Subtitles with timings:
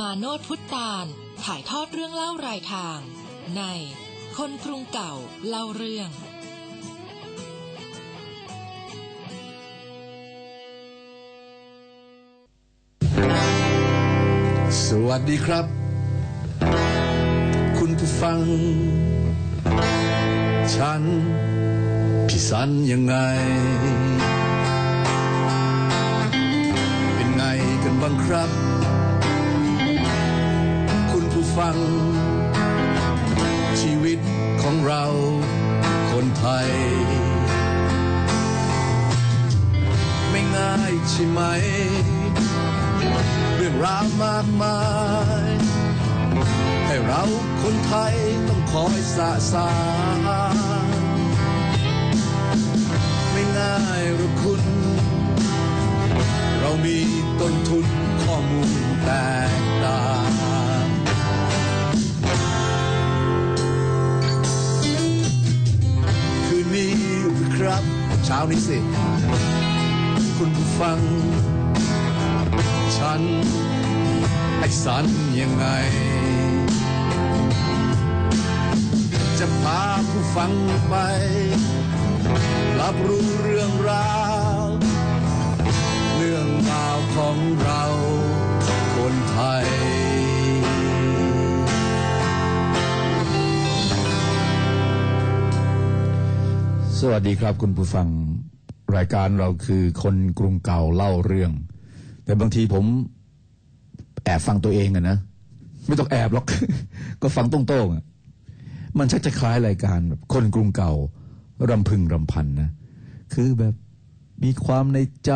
[0.00, 1.06] มาโนดพุทธตาล
[1.44, 2.98] ถ่ายทอดเรื่องเล่ารายทาง
[3.56, 3.62] ใน
[4.36, 5.12] คนกรุงเก่า
[5.48, 6.10] เล่าเรื่อง
[14.86, 15.66] สวัสดีครับ
[17.78, 18.40] คุณผู้ฟัง
[20.74, 21.02] ฉัน
[22.28, 23.14] พี่สันยังไง
[27.14, 27.42] เป็นไง
[27.82, 28.63] กันบ้างครับ
[31.58, 31.78] ฟัง
[33.80, 34.18] ชีวิต
[34.62, 35.04] ของเรา
[36.10, 36.68] คนไทย
[40.30, 41.40] ไม่ง่ายใช่ไหม
[43.56, 44.80] เรื่องราวมากมา
[45.46, 45.48] ย
[46.86, 47.22] ให้เรา
[47.62, 48.14] คนไทย
[48.48, 49.70] ต้องคอยสะสา
[50.16, 50.18] ง
[53.32, 54.62] ไม่ง่ายหรอกคุณ
[56.60, 56.98] เรามี
[57.40, 57.86] ต้นทุน
[58.22, 58.72] ข้อมูล
[59.04, 59.10] แต
[68.24, 68.78] เช้านี้สิ
[70.36, 70.98] คุณผู้ฟัง
[72.96, 73.22] ฉัน
[74.58, 75.04] ไอ้สัน
[75.40, 75.66] ยังไง
[79.38, 80.52] จะพาผู้ฟัง
[80.88, 80.94] ไป
[82.80, 84.14] รับรู้เรื่องรา
[84.62, 84.64] ว
[86.16, 87.82] เรื่องราวของเรา
[88.94, 89.66] คนไทย
[97.06, 98.08] สวัสดีครับคุณผู้ฟัง
[98.96, 101.52] รายการเราคือคนกรุงเก่าเล่าเรื่อง
[102.24, 102.84] แต่บางทีผม
[104.24, 105.18] แอบฟังตัวเองอะนะ
[105.86, 106.46] ไม่ต้องแอบหรอก
[107.22, 108.04] ก็ฟังตรงๆอะ
[108.98, 110.92] มันชักจะคล้ายรายการแบบคนกรุงเก่า
[111.70, 112.70] รำพึงรำพันนะ
[113.34, 113.74] คือแบบ
[114.42, 115.32] มีความในใจ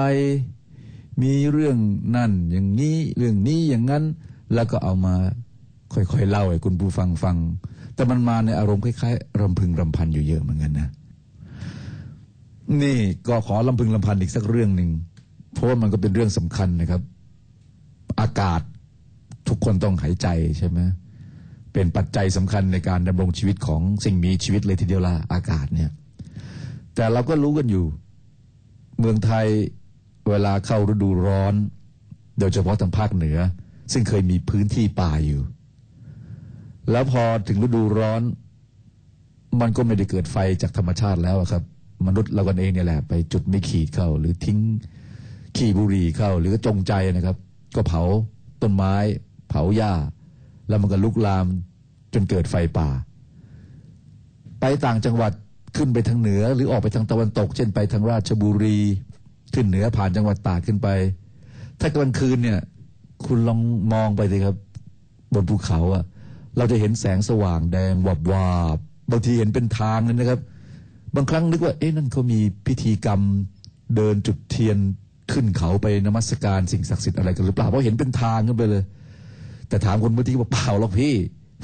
[1.22, 1.77] มีเรื่อง
[2.16, 4.05] นั่น อย่างนี้เรื่องนี้อย่างนั้น
[4.55, 5.14] แล้วก็เอามา
[5.94, 7.36] ค่อยๆเล่าให้คุณผู้ฟังฟัง
[7.94, 10.90] แต่มันมาในอารมณ์คล้ายๆรำพึงรำพันอยู่เยอะเหมือนกันนะ
[12.83, 12.98] นี่
[13.29, 14.90] ก็ขอลำพึงลำพันอีกสักเรื่องหนึ่ง
[15.52, 17.02] เพราะว่ามันก็เป็นเรื่องสำคัญนะครับ
[18.20, 18.61] อากาศ
[19.48, 20.79] ทุกคนต้องหายใจใช่ไหม
[21.73, 25.90] เป็นปัจจัยสำคัญในการดำรงชีวิตของสิ่งมีชีวิตเลยทีเดียวละอากาศเนี่ย
[26.95, 27.84] แต่เราก็รู้กันอยู่
[28.98, 29.46] เมืองไทย
[30.29, 31.55] เวลาเข้าฤดูร้อน
[32.39, 33.39] โดยเฉพาะทางภาคเหนือ
[33.92, 35.42] ซึ่งเคยมีพื้นที่ป่าอยู่
[36.90, 38.23] แล้วพอถึงฤดูร้อน
[39.61, 41.62] มันก็ไม่ได้เกิดไฟจากธรรมชาติแล้วครับ
[42.07, 44.59] มนุษย์เรากันเองเนี่ยแหละ ไปจุดไม่ขีดเข้า หรือทิ้ง
[45.57, 47.36] ขี้บุหรี่เข้า หรือจงใจนะครับ
[47.77, 48.03] ก็เผา
[48.63, 48.95] ต้นไม้
[49.48, 49.92] เผาหญ้า
[50.69, 51.47] แล้วมันก็ลุกลาม
[52.14, 52.89] จนเกิดไฟป่า
[54.61, 55.33] ไปต่างจังหวัด
[55.77, 58.79] ขึ้นไปทางเหนือ หรือออกไปทางตะวันตก เช่นไปทางราชบุรี
[59.55, 60.89] ขึ้นเหนือผ่านจังหวัดตากขึ้นไป
[61.80, 62.59] ถ้ากลางคืนเนี่ย
[63.27, 63.61] คุณลอง
[63.92, 64.57] มองไปสิครับ
[65.35, 66.05] บนภูเขาอะ
[66.57, 68.79] เราจะเห็นแสงสว่างแดงวับวาบ
[69.11, 70.41] บางทีเห็นเป็นทางเลยนะครับ
[71.17, 73.20] บางครั้งนึกว่า เอ๊ะนั่นเขามีพิธีกรรม
[73.96, 74.79] เดินจุดเทียน
[75.33, 78.83] ขึ้นเขาไปนมัสการสิ่งศักดิ์สิทธิ์อะไรกันหรือเปล่าเพราะเห็นเป็นทางขึ้นไปเลย
[79.68, 81.14] แต่ถามคนบางทีว่าเปล่าหรอกพี่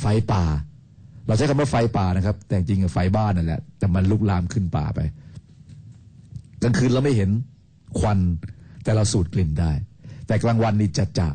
[0.00, 0.44] ไฟป่า
[1.27, 5.00] เราใช้คำว่าไฟป่านะครับ แต่จริงๆไฟบ้านนั่นแหละแต่มันลุกลามขึ้นป่าไป
[6.62, 7.31] กลางคืนเราไม่เห็น
[7.99, 8.19] ควัน
[8.84, 9.72] แต่เราสูดกลิ่นได้
[10.27, 11.28] แต่กลางวันนี่จัดจะ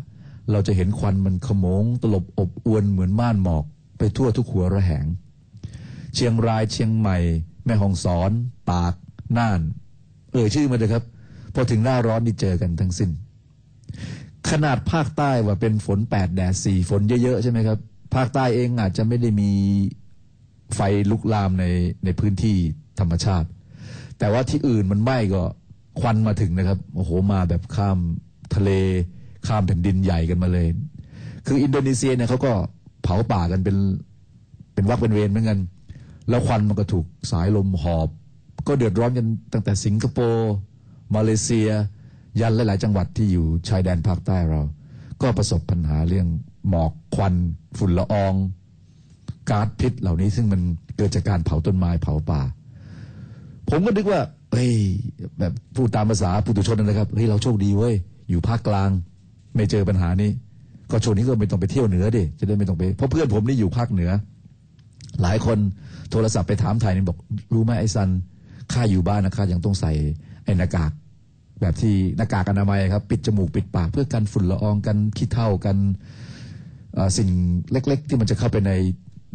[0.51, 3.65] เราจะเห็นควันมันขโมง ตลบอบอวนเหมือนม่านหมอก
[3.97, 5.05] ไปทั่วทุกหัวระแหง
[6.15, 7.17] เชียงรายเชียงใหม่
[7.65, 8.31] แม่ฮองสอน
[8.71, 8.93] ตาก
[9.37, 9.61] น่าน
[10.33, 11.03] เอ่ยชื่อมาเลยครับ
[11.53, 13.09] พอถึงหน้าร้อนนี่เจอกันทั้งสิ้น
[14.49, 17.79] ขนาดภาคใต้ว่าเป็นฝนแปดแดดสี่ฝนเยอะๆใช่ไหมครับ
[18.15, 19.51] ภาคใต้เองอาจจะไม่ได้มี
[20.75, 20.79] ไฟ
[21.11, 21.65] ลุกลามใน
[22.05, 22.57] ในพื้นที่
[22.99, 23.47] ธรรมชาติ
[24.19, 25.43] แต่ว่าที่อื่นมันไหม้ก็
[25.99, 27.97] ควันมาถึงนะครับ โอ้โห มาแบบข้าม
[28.55, 28.69] ทะเล
[29.47, 30.67] ข้ามแผ่นดินใหญ่กันมาเลย
[31.47, 32.51] คืออินโดนีเซียเนี่ยเขาก็
[33.03, 33.77] เผาป่ากันเป็น
[34.73, 35.59] เป็นวักเป็นเวรเหมือนกัน
[36.29, 38.09] แล้วควันมันก็ถูกสายลมหอบ
[38.67, 40.51] ก็เดือดร้อนกันตั้งแต่สิงคโปร์
[41.15, 41.69] มาเลเซีย
[42.39, 44.61] ยันหลาย ๆ จังหวัดที่อยู่ชายแดนภาคใต้เรา
[45.21, 46.27] ก็ประสบปัญหาเรื่อง
[46.69, 47.33] หมอกควัน
[47.77, 48.33] ฝุ่นละออง
[49.49, 50.61] ก๊าซพิษเหล่านี้ซึ่งมัน
[50.97, 52.41] เกิดจากการเผาต้นไม้เผาป่า
[53.69, 54.21] ผมก็นึกว่า
[54.51, 54.71] เฮ้ย
[55.39, 57.95] แบบพูดตามภาษาปุถุชนนะครับเฮ้ยเราโชคดีเว้ย
[58.29, 58.89] อยู่ภาคกลาง
[59.55, 60.31] ไม่เจอปัญหานี้
[60.91, 64.11] ก็ช่วงนี้ก็ไม่ต้องไปเที่ยวเหนือดิจะได้ไม่ต้องไปเพราะเพื่อนผมนี่อยู่ภาคเหนือ
[65.21, 65.57] หลายคน
[66.11, 67.17] โทรศัพท์ไปถามไทยนี่บอก
[67.53, 68.09] รู้ไหมไอ้ซัน
[68.73, 69.91] ข้าอยู่บ้านนะข้ายังต้องใส่
[70.43, 70.91] ไอ้หน้ากาก
[71.61, 75.77] แบบที่หน้ากากอนามัยครับ ปิดจมูกปิดปาก เพื่อกันฝุ่นละอองกันขี้เถ้ากัน
[77.17, 77.29] สิ่ง
[77.71, 78.71] เล็ก ๆ ที่มันจะเข้าไปใน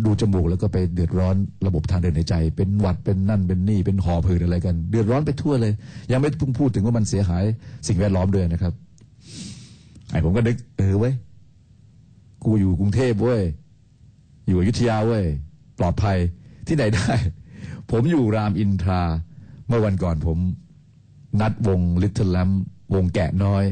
[0.04, 1.36] ดูจมูกแล้วก็ไปเดือดร้อน
[1.66, 5.72] ระบบทางเดินหายใจ เป็นหวัดเป็นนั่นเป็นนี่เป็นหอบหืดอะไรกัน เดือดร้อนไปทั่วเลย
[6.12, 7.44] ยังไม่พิ่งพูดถึงว่ามันเสียหาย
[7.86, 8.72] สิ่งแวดล้อมด้วยนะครับ
[10.10, 11.14] ไอ้ผมก็นึกเออเว้ย
[12.44, 13.42] กูอยู่กรุงเทพเว้ย
[14.48, 15.24] อยู่อยุธยาเว้ย
[15.78, 16.18] ปลอดภัย
[16.68, 17.12] ที่ไหนได้
[17.90, 19.02] ผมอยู่รามอินทรา
[19.68, 20.38] เมื่อวันก่อนผม
[21.40, 22.50] นัดวงลิ t เ l ิลแลม
[22.94, 23.64] วงแกะน้อย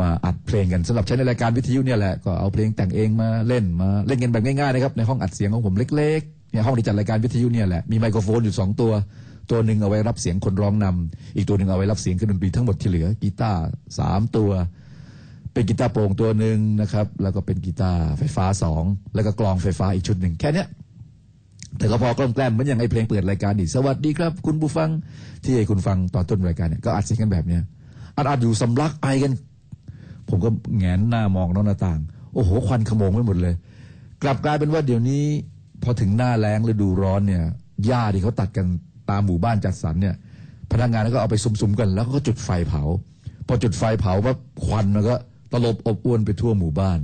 [0.00, 8.92] มาอัดเพลงกันสำหรับใช้ในรายการวิทยุเนี่ยแหละก็เอาเพลงแต่งเองมาเล่นมาเล่นกันแบบง่ายๆนะครับในห้องอัดเสียงของผมเล็กๆเนี่ยห้องที่จัดรายการวิทยุเนี่ยแหละมีไมโครโฟนอยู่สองตัว
[9.50, 13.62] ตัวหนึ่งเอาไว้รับเสียงคนร้องนำอีกตัวหนึ่งเอาไว้รับเสียงเครื่องดนตรีทั้งหมดที่เหลือกีตาร์
[13.98, 14.50] สามตัว
[15.52, 18.84] เป็นกีตาร์โปร่งตัวหนึ่งนะครับ แล้วก็เป็นกีตาร์ไฟฟ้าสอง
[19.14, 20.64] แล้วก็กลองไฟฟ้าอีกชุดหนึ่งแค่นี้
[21.78, 24.88] แต่ก็พอกล้มแกล้มมือนอย่างไอเพลงเปิดรายการนี่สวัสดีครับ คุณผู้ฟัง
[25.42, 27.62] ที่ให้คุณฟังตอนต้นรายการเนี่ยก็อัดเสียงกันแบบเนี้ย
[28.16, 29.32] อัดอัดอยู่สำลักไอกัน
[30.28, 32.00] ผมก็แงนหน้ามองนอกหน้าต่าง
[32.34, 33.54] โอ้โหควันขโมงไปหมดเลย
[34.22, 35.22] กลับกลายเป็นว่าเดี๋ยวนี้
[35.82, 37.42] พอถึงหน้าแล้งฤดูร้อนเนี่ย
[37.86, 38.66] หญ้าที่เขาตัดกัน
[39.10, 40.14] ตามหมู่บ้านจัดสรรเนี่ย
[40.72, 42.82] พนักงานก็เอาไปซุมๆกัน แล้วก็จุดไฟเผา
[43.46, 45.14] พอจุดไฟเผาปั๊บควันมันก็
[45.52, 46.98] ตลบอบอวนไปทั่วหมู่บ้าน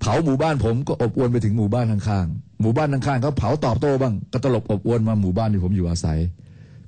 [0.00, 6.18] เผาหมู่บ้านผมก็อบอวนไปถึงหมู่บ้านข้างๆ หมู่บ้านข้างๆเขาเผาตอบโต้บ้างก็ตลบอบอวนมาหมู่บ้านที่ผมอยู่อาศัย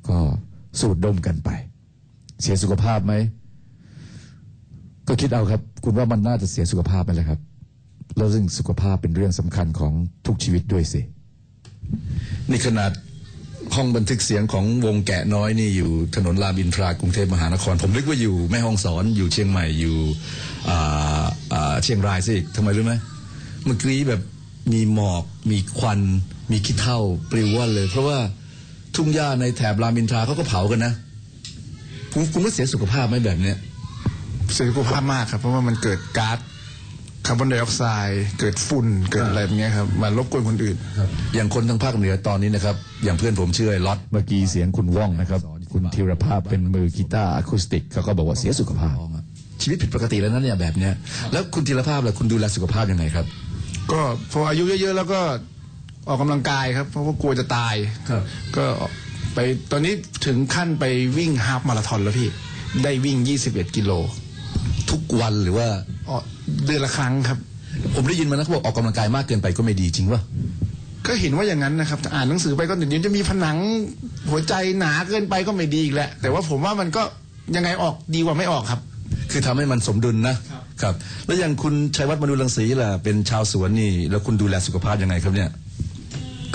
[0.09, 0.17] ก็
[0.81, 1.51] สูดดมกันไป
[2.43, 3.15] เสียสุขภาพไหม
[5.09, 7.41] ก็คิดเอาครับ คุณว่ามันน่าจะเสียสุขภาพไหมล่ะครับ
[8.17, 9.93] แล้วซึ่งสุขภาพเป็นเรื่องสำคัญของ
[10.27, 11.01] ทุกชีวิตด้วยสิ
[12.51, 12.93] นี่ขนาด
[13.75, 19.97] ห้องบันทึกเสียงของวงแกะน้อยนี่อยู่ถนนรามอินทรากรุงเทพมหานคร ผมนึกว่าอยู่แม่ฮ่องสอนอยู่เชียงใหม่อยู่
[20.69, 22.95] อ่าอ่าเชียงรายสิทำไมรู้ไหม
[23.65, 24.21] เมื่อกี้แบบ
[24.73, 26.01] มีหมอก มีควัน
[26.51, 26.99] มีขี้เถ้า
[27.31, 28.19] ปลิวว่อนเลย เพราะว่า
[28.97, 30.93] ทุ่งหญ้าในแถบรามอินทราเขาก็เผากันนะ
[32.13, 33.57] คุณคุณว่าเสียสุขภาพไหมแบบเนี้ย
[34.55, 36.39] เสียสุขภาพมากครับ เพราะว่ามันเกิดก๊าซ
[37.27, 40.77] คาร์บอนไดออกไซด์เกิดฝุ่นเกิดอะไรแบบเนี้ยครับมารบกวนคนอื่น
[41.35, 45.41] อย่างคนทางภาคเหนือตอนนี้นะครับ อย่างเพื่อนผมชื่อไอ้ล็อตเมื่อกี้เสียงคุณว่องนะครับ
[45.73, 48.97] คุณธีรภาพเป็นมือกีตาร์อะคูสติกเขาก็บอกว่าเสียสุขภาพ
[49.63, 50.93] ชีวิตผิดปกติแล้วนะเนี่ยแบบเนี้ย
[51.33, 53.27] แล้วคุณธีรภาพล่ะคุณดูแลสุขภาพยังไงครับ
[53.93, 54.01] ก็
[54.33, 55.21] พออายุเยอะๆแล้วก็
[56.09, 57.75] ออกกำลังกายครับ เพราะว่ากลัวจะตาย
[58.11, 58.23] ครับ
[58.57, 58.65] ก็
[59.35, 59.39] ไป
[59.71, 59.95] ตอนนี้
[60.27, 60.85] ถึงขั้นไป
[61.19, 62.29] วิ่งฮาล์ฟมาราธอนแล้วพี่
[62.85, 63.17] ได้วิ่ง
[63.49, 63.93] 21 กิโล
[64.91, 65.69] ทุกวันหรือว่า
[66.09, 66.17] อ๋อ
[66.65, 67.39] เดือนละครั้งครับ
[67.95, 70.21] ผมได้ยินมานะเขาบอกออกกำลังกายมากเกินไปก็ไม่ดีจริงวะ
[71.07, 73.57] ก็เห็นว่าอย่างนั้นนะครับแต่อ่านหนังสือไปก็เดี๋ยวจะมีผนัง
[74.31, 77.03] หัวใจหนาเกินไปก็ไม่ดีอีกแหละแต่ว่าผมว่ามันก็
[77.57, 78.81] ยังไงออกดีกว่าไม่ออกครับ
[79.31, 80.37] คือทำให้มันสมดุลนะ
[80.83, 80.95] ครับ
[81.27, 85.51] แล้วอย่างคุณชัยวัฒน์มนุรังสีล่ะเป็นชาวสวนนี่ แล้วคุณดูแลสุขภาพยังไงครับเนี่ย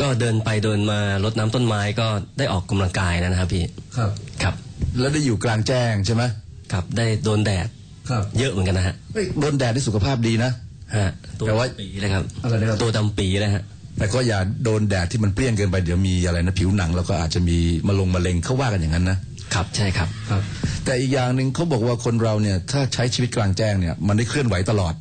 [0.01, 2.07] ก็เดินไปเดินมารดน้ำต้นไม้ก็
[2.37, 3.63] ได้ออกกำลังกายนะครับพี่
[3.97, 4.09] ครับ
[4.43, 4.55] ครับ
[4.99, 6.23] แล้วได้อยู่กลางแจ้งใช่ไหม
[6.71, 7.67] ครับได้โดนแดด
[8.09, 10.51] ครับเยอะเหมือนกันนะฮะเฮ้ยโดนแดดได้สุขภาพดีนะ
[10.95, 11.09] ฮะ
[11.39, 13.63] ตัวแต่ว่า ดำปีเลยครับอะไรนะครับ ตัวดำปีเลยฮะ
[13.97, 17.57] แต่ก็อย่าโดนแดดที่มันเปรี้ยงเกินไปเดี๋ยวมีอะไรนะผิวหนัง แล้วก็อาจจะมี
[17.87, 19.17] มะลงมะเร็งเขาว่ากันอย่างนั้นนะ
[19.53, 20.41] ครับใช่ครับครับ
[20.85, 24.93] แต่อีกอย่างหนึ่งเขาบอกว่าคนเราเนี่ย ถ้าใช้ชีวิตกลางแจ้งเนี่ยมันได้เคลื่อนไหวตลอด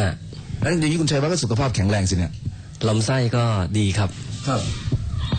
[0.00, 0.12] ฮะ
[0.60, 2.32] แล้วอย่างนี้คุณชัยวัฒน์ก็สุขภาพแข็งแรงสิเนี่ย
[2.88, 3.44] ลำไส้ก็
[3.78, 4.10] ดีครับ
[4.48, 4.60] ครับ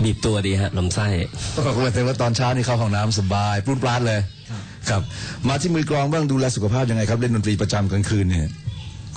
[0.03, 1.07] บีบตัวดีฮะลำไส้
[1.55, 4.19] ก็บอกว่าแต่ว่าตอนเช้านี่เข้าห้องน้ำสบายปลุ้นปลาดเลย
[4.89, 5.01] ครับ
[5.47, 8.49] มาที่มือกลองบ้างดูแลสุขภาพยังไงครับเล่นดนตรีประจำกลางคืนเนี่ย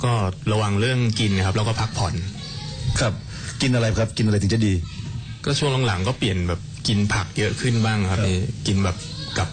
[0.03, 0.11] ก็
[0.51, 2.13] ระวังเรื่องกินนะครับแล้วก็พักผ่อน
[2.99, 3.13] ครับ
[3.61, 4.73] กินอะไรครับ กินอะไรถึงจะดี
[5.45, 8.37] ก็ช่วงหลังๆก็เปลี่ยนแบบ กินผักเยอะขึ้นบ้างครับพี่
[8.67, 8.95] กินแบบ
[9.37, 9.49] กับ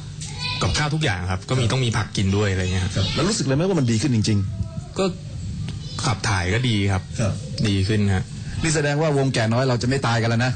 [0.63, 4.39] กับข้าวทุกอย่างครับ ก็มีต้องมีผักกินด้วยอะไรเงี้ยครับ แล้วรู้สึกเลยไหมว่ามันดีขึ้นจริง
[4.99, 5.05] ก็
[6.05, 7.35] ขับถ่ายก็ดีครับครับ
[7.69, 10.53] ดีขึ้นฮะๆนี่แสดงว่าวงแก่น้อยเราจะไม่ตายกันแล้วนะ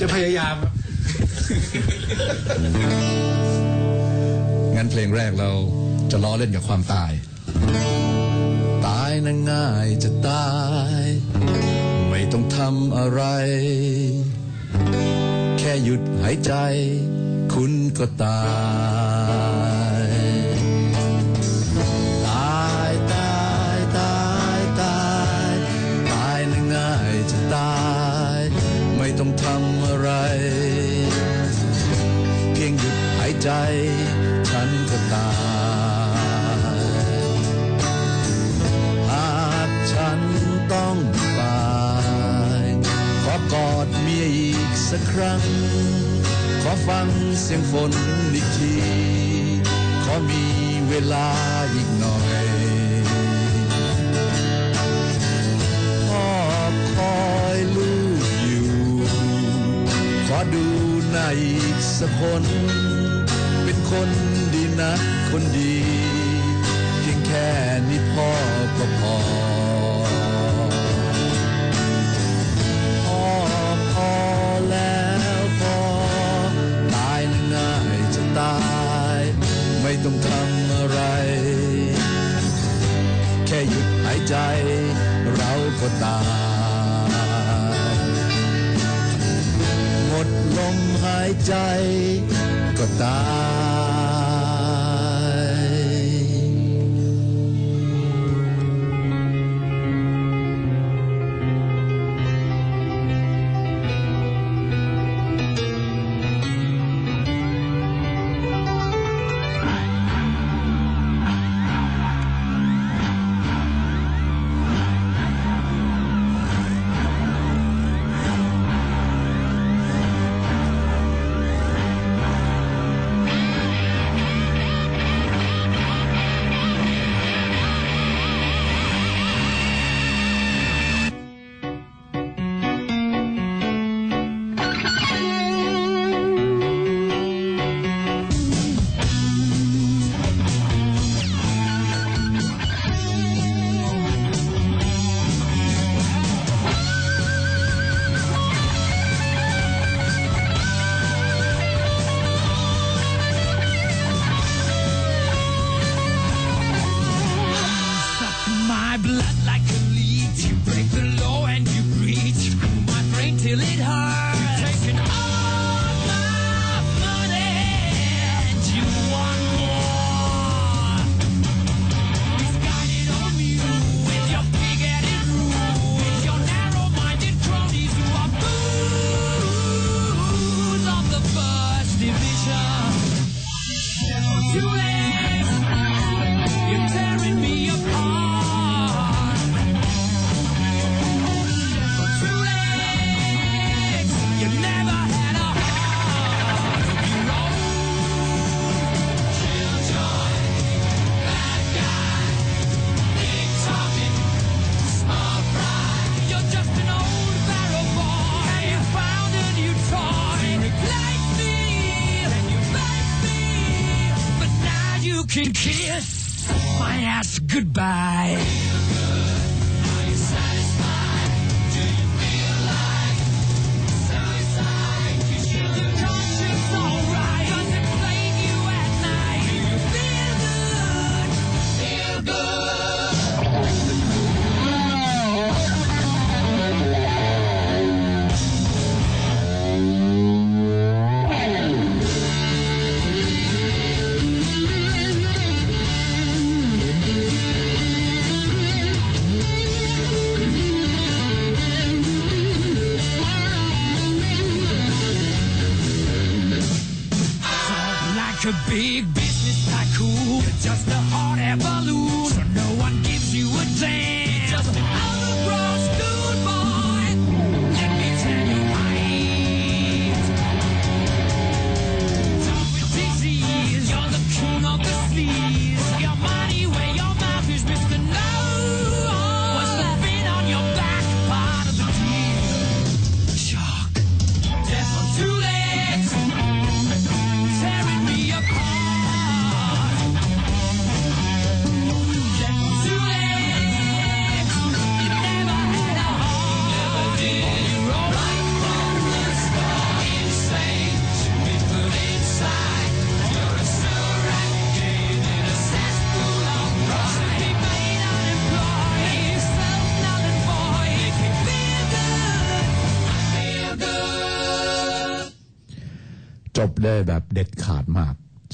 [0.00, 0.72] จะพยายามครับ
[4.76, 5.50] งั้นเพลงแรกเรา
[6.10, 7.12] จะล้อเล่นกับความตาย
[8.86, 10.48] ตายน่ะง่ายจะตา
[11.00, 11.02] ย
[12.10, 13.22] ไม่ต้องทำอะไร
[14.17, 16.52] แค่หยุดหายใจ
[17.52, 18.42] คุณก็ตา
[20.00, 20.08] ย
[22.28, 23.38] ตายตา
[23.76, 24.18] ยตา
[24.58, 25.00] ยตา
[25.50, 25.54] ย
[26.12, 27.78] ตายน่ะง่ายจะตา
[28.38, 28.40] ย
[28.96, 30.10] ไม่ต้องทำอะไร
[32.52, 33.50] เพียงหยุดหายใจ
[34.48, 35.30] ฉันก็ตา
[36.68, 36.78] ย
[39.10, 39.32] หา
[39.68, 40.20] กฉัน
[40.72, 40.96] ต้อง
[44.90, 45.40] สักครั้ง
[46.62, 47.06] ขอฟัง
[47.42, 47.92] เสียงฝน
[48.32, 48.74] อีกที
[50.04, 50.44] ขอมี
[50.88, 51.28] เวลา
[51.74, 52.46] อีกหน่อย
[56.08, 56.30] พ่อ
[56.96, 57.18] คอ
[57.56, 58.70] ยลูกอยู่
[60.28, 60.66] ขอดู
[61.10, 62.44] หน้าอีกสักคน
[63.64, 64.08] เป็นคน
[64.54, 64.92] ดีนะ
[65.30, 65.76] คนดี
[67.00, 67.48] เพียงแค่
[67.88, 68.30] นี้พ่อ
[68.78, 69.57] ก็พอพ่อ
[79.90, 81.00] ไม่ต้องทำอะไร
[83.46, 84.34] แค่หยุดหายใจ
[85.36, 86.18] เราก็ตา
[87.02, 87.92] ย
[90.06, 91.54] หมดลมหายใจ
[92.78, 93.18] ก็ตา
[93.66, 93.67] ย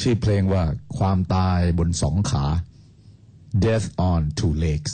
[0.05, 0.63] ชื่อเพลงว่า
[0.99, 2.47] ความตายบนสองขา
[3.65, 4.93] Death on two legs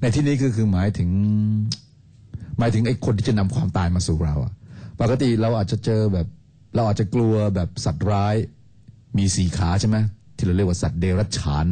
[0.00, 1.10] ในที่นี้ก็คือหมายถึง
[2.58, 4.52] หมายถึงไอ้คนที่จะนำความตายมาสู่เราอะ
[5.00, 6.26] ปกติเราอาจจะเจอแบบ
[6.74, 8.34] เราอาจจะกลัวแบบสัตว์ร้าย
[9.18, 9.96] มีสี่ขาใช่ไหม
[10.36, 11.66] ที่เราเรียกว่าสัตว์เดรัจฉาน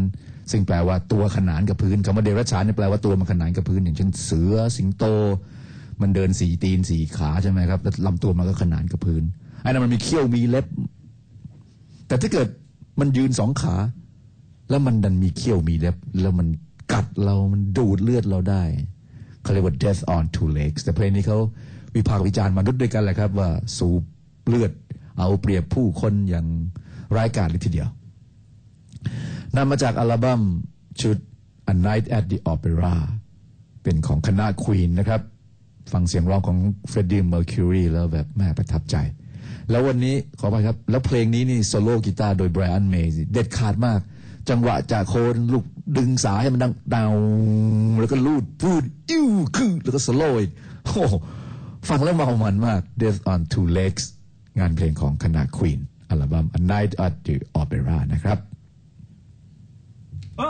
[0.50, 5.04] ซึ่งแปลว่าตัวขนานกับพื้นคำว่าเดรัจฉานเนี่ยแปลว่าตัวมันขนานกับพื้น อย่างเช่นเสือสิงโต
[6.00, 9.23] มันเดินสี่ตีนสี่ขาใช่ไหมครับแล้วลำตัวมันก็ขนานกับพื้น
[9.62, 10.66] ไอ้นั่นมันมีเขี้ยวมีเล็บ
[12.14, 12.49] แต่ถ้าเกิด
[13.00, 13.75] มันยืนสองขา
[14.71, 16.49] แล้วมันดันมีเขี้ยวมีเล็บ แล้วมัน
[16.92, 18.62] กัดเรามันดูดเลือดเราได้
[19.42, 21.38] เขาเรียกว่า death on two legs แต่เพลงนี้เขา
[21.94, 24.02] วิพากษ์วิจารณ์มนุษย์ด้วยกันแหละครับ ว่าสูบ
[24.47, 24.73] เลือด
[25.18, 26.47] เอาเปรียบผู้คนอย่าง
[27.16, 27.88] ร้ายกาจเลยทีเดียว
[29.56, 30.40] นำมาจากอัลบั้ม
[31.00, 31.18] ชุด
[31.73, 32.94] A Night at the Opera
[33.83, 35.21] เป็นของคณะควีนนะครับ
[35.92, 38.97] ฟังเสียงร้องของเฟรดดี้เมอร์คิวรีแล้วแบบแม่ประทับใจ
[39.71, 44.00] แล้ววันนี้ขอไปครับ แล้วเพลงนี้นี่โซโล่กีตาร์โดยไบรอันเมย์เด็ดขาดมาก
[44.49, 45.64] จังหวะจากโคนลูก
[45.97, 47.14] ดึงสายให้มันดังดาว
[48.00, 50.42] แล้วก็ลูดพูดอิ้วคือแล้วก็สโลย
[50.85, 51.04] โอ้
[51.88, 54.04] ฟังแล้วเมามันมาก Death on Two Legs
[54.59, 58.38] งานเพลงของคณะ Queen อัลบั้ม A Night at the Opera นะครับ
[60.38, 60.40] เ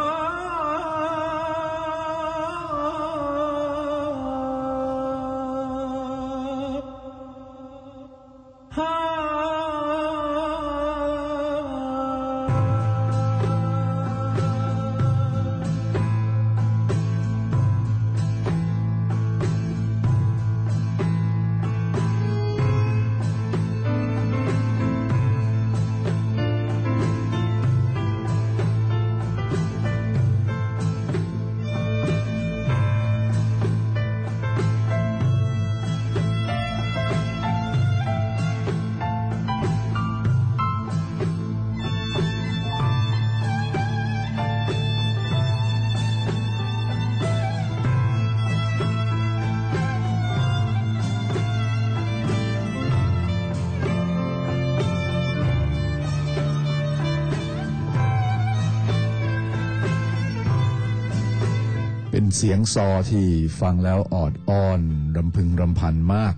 [62.38, 63.29] เสียงซอที่
[63.61, 64.81] ฟังแล้วออดอ้อน
[65.17, 66.35] รำพึงรำพันมาก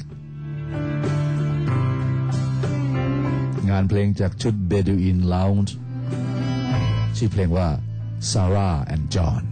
[3.71, 5.73] งานเพลงจากชุด Bedouin Lounge
[7.17, 7.69] ชื่อเพลงว่า
[8.31, 9.46] Sarah and John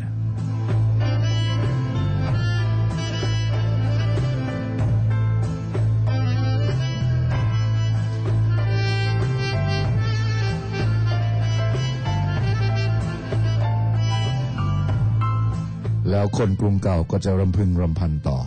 [16.17, 18.39] แล้วคนกรุงเก่าก็จะรำพึงรำพันต่อ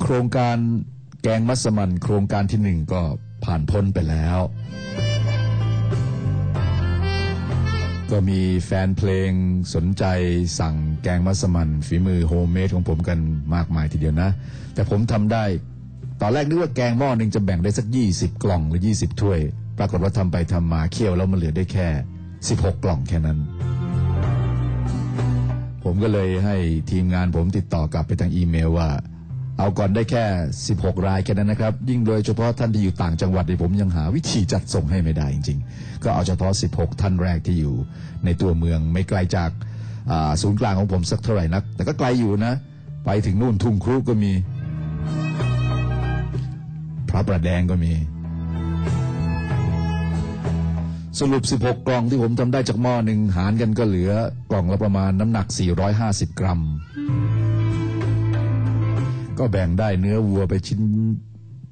[0.00, 0.56] โครงการ
[1.22, 3.02] แกงมัสมันโครงการที่หนึ่งก็
[3.44, 4.38] ผ่านพ้นไปแล้ว
[8.10, 9.30] ก็มีแฟนเพลง
[9.74, 10.04] สนใจ
[10.60, 10.76] สั่ง
[11.08, 13.18] แกงมัสมั่นฝีมือ homemade ของผมกัน
[13.54, 14.30] มากมายทีเดียวนะ
[14.74, 15.44] แต่ผมทำได้
[16.20, 19.38] ตอนแรกนึกว่าแกงหม้อหนึ่งจะแบ่งได้สัก 20 กล่องหรือ 20 ถ้วย
[19.78, 21.88] ปรากฏว่าทำไปทำมาเคี่ยวแล้วมันเหลือได้แค่
[22.38, 23.38] 16 กล่องแค่นั้น
[25.84, 26.56] ผมก็เลยให้
[26.90, 28.88] ทีมงานผมติดต่อกลับไปทางอีเมลว่า
[29.58, 30.24] เอาก่อนได้แค่
[30.66, 37.74] 16 รายแค่นั้นนะครับ ยิ่งโดยเฉพาะท่านที่อยู่ต่างจังหวัดเนี่ยผมยังหาวิธีจัดส่งให้ไม่ได้จริง ๆ ก็เอาเฉพาะ 16 ท่านแรกที่อยู่
[38.24, 39.50] ในตัวเมืองไม่ไกลจาก
[40.42, 42.54] ศูนย์กลางของผมสักเท่าไหร่นัก แต่ก็ไกลอยู่นะ
[43.04, 44.32] ไปถึงนู่นทุ่งครุก็มี
[47.08, 47.92] พระประแดงก็มี
[51.20, 54.12] สรุป 16 กล่องที่ผมทำได้จากหม้อหนึ่งหารกันก็เหลือ
[54.50, 55.46] กล่องละประมาณน้ำหนัก
[55.92, 56.60] 450 กรัม
[59.38, 60.80] ก็แบ่งได้เนื้อวัวไปชิ้น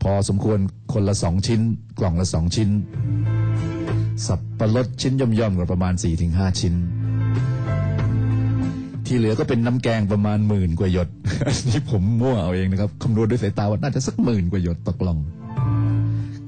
[0.02, 0.58] พอสมควร
[0.92, 1.60] คนละสองชิ้น
[1.98, 2.70] กล่องละสองชิ้น
[4.26, 5.94] สับปะรดชิ้นย่อมๆกว่ประมาณ
[6.26, 6.74] 4-5 ชิ้น
[9.06, 11.08] ที่เหลือก็เป็นน้ำแกงประมาณหมื่นกว่าหยด
[11.46, 15.18] อันนี้ผมมั่วเอาเองนะครับคำนวณด้วยสายตาว่าน่าจะสักหมื่นกว่าหยดตกลง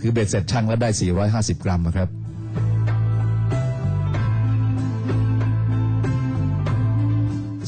[0.00, 0.88] คือเบ็ดเสร็จช่างแล้วได้
[1.26, 2.08] 450 กรัมอะครับ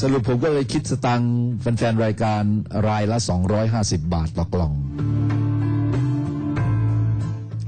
[0.03, 1.23] สรุปผมก็เลยคิดสตัง
[1.61, 2.43] แฟนๆ รายการ
[2.89, 3.19] รายละ
[3.65, 4.73] 250 บาทต่อกล่อง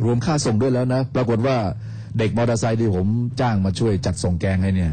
[0.04, 1.56] รวมค่าส่งด้วยแล้วนะ ปรากฏว่า
[2.18, 3.06] เด็กมอเตอร์ไซค์ที่ผม
[3.40, 4.92] จ้างมาช่วยจัดส่งแกงให้เนี่ย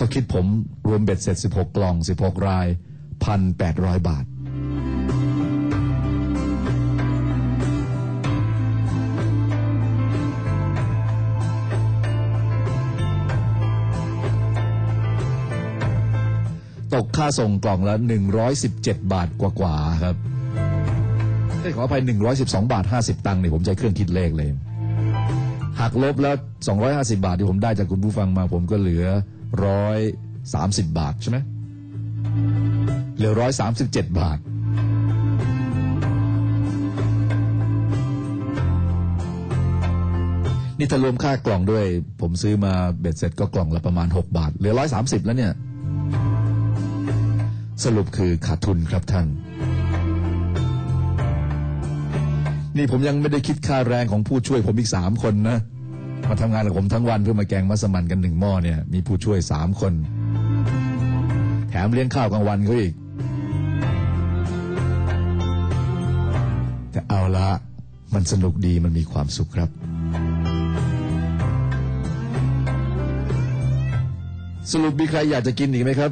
[0.00, 0.46] เขาคิดผม
[0.88, 2.66] รวมเบ็ดเสร็จ 16 กล่อง 16 ราย
[3.36, 4.24] 1,800 บาท
[16.94, 17.94] ตกค่าส่งกล่องละ
[18.54, 20.16] 117 บาทกว่าๆครับ
[21.60, 22.02] เอ้ขออภัย
[22.36, 24.48] 112 บาท 50 ตังค์เนี่ยผมใช้เครื่องคิดเลขเลย
[25.80, 26.34] หักลบแล้ว
[26.80, 29.06] 250 บาทที่ผมได้จากคุณผู้ฟังมาผมก็เหลือ
[29.50, 31.38] 130บบาทใช่ไหม
[33.16, 34.38] เหลือ137บเจ็ดบาท
[40.78, 41.84] นี่ถ้ารวมค่ากล่องด้วย
[42.20, 45.52] ผมซื้อมาเบ็ดเสร็จก็กล่องละประมาณ6บาท เหลือ130แล้วเนี่ย
[47.84, 49.26] สรุปคือขาดทุนครับท่าน
[52.76, 55.58] นี่ผมยังไม่ได้คิดค่าแรงของผู้ช่วยผมอีกสามคนนะ
[56.30, 59.92] มาทำงานกับผมทั้งวันเพื่อมาแกงมัสมั่นกันหนึ่งหม้อเนี่ย มีผู้ช่วยสามคน
[61.68, 62.92] แถมเลี้ยงข้าวกลางวันเขาอีก
[66.90, 67.48] แต่เอาละ
[68.14, 69.70] มันสนุกดีมันมีความสุขครับ
[74.72, 76.10] สรุปมีใครอยากจะกินอีกไหมครับ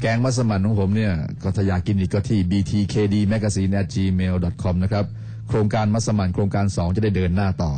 [0.00, 5.04] แกงมัสมั่นของผมเนี่ย ก็ถ้าอยากกินอีกก็ที่ btkdmagazine@gmail.com นะครับ
[5.48, 7.72] โครงการมัสมั่นโครงการ 2 จะได้เดินหน้าต่อ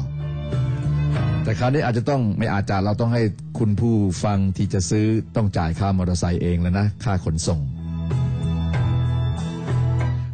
[1.50, 3.22] แต่คราวนี้อาจจะต้องไม่อาจจะเราต้องให้
[3.58, 7.60] คุณผู้ฟังที่จะซื้อต้องจ่ายค่ามอเตอร์ไซค์เองแล้วนะ ค่าขนส่ง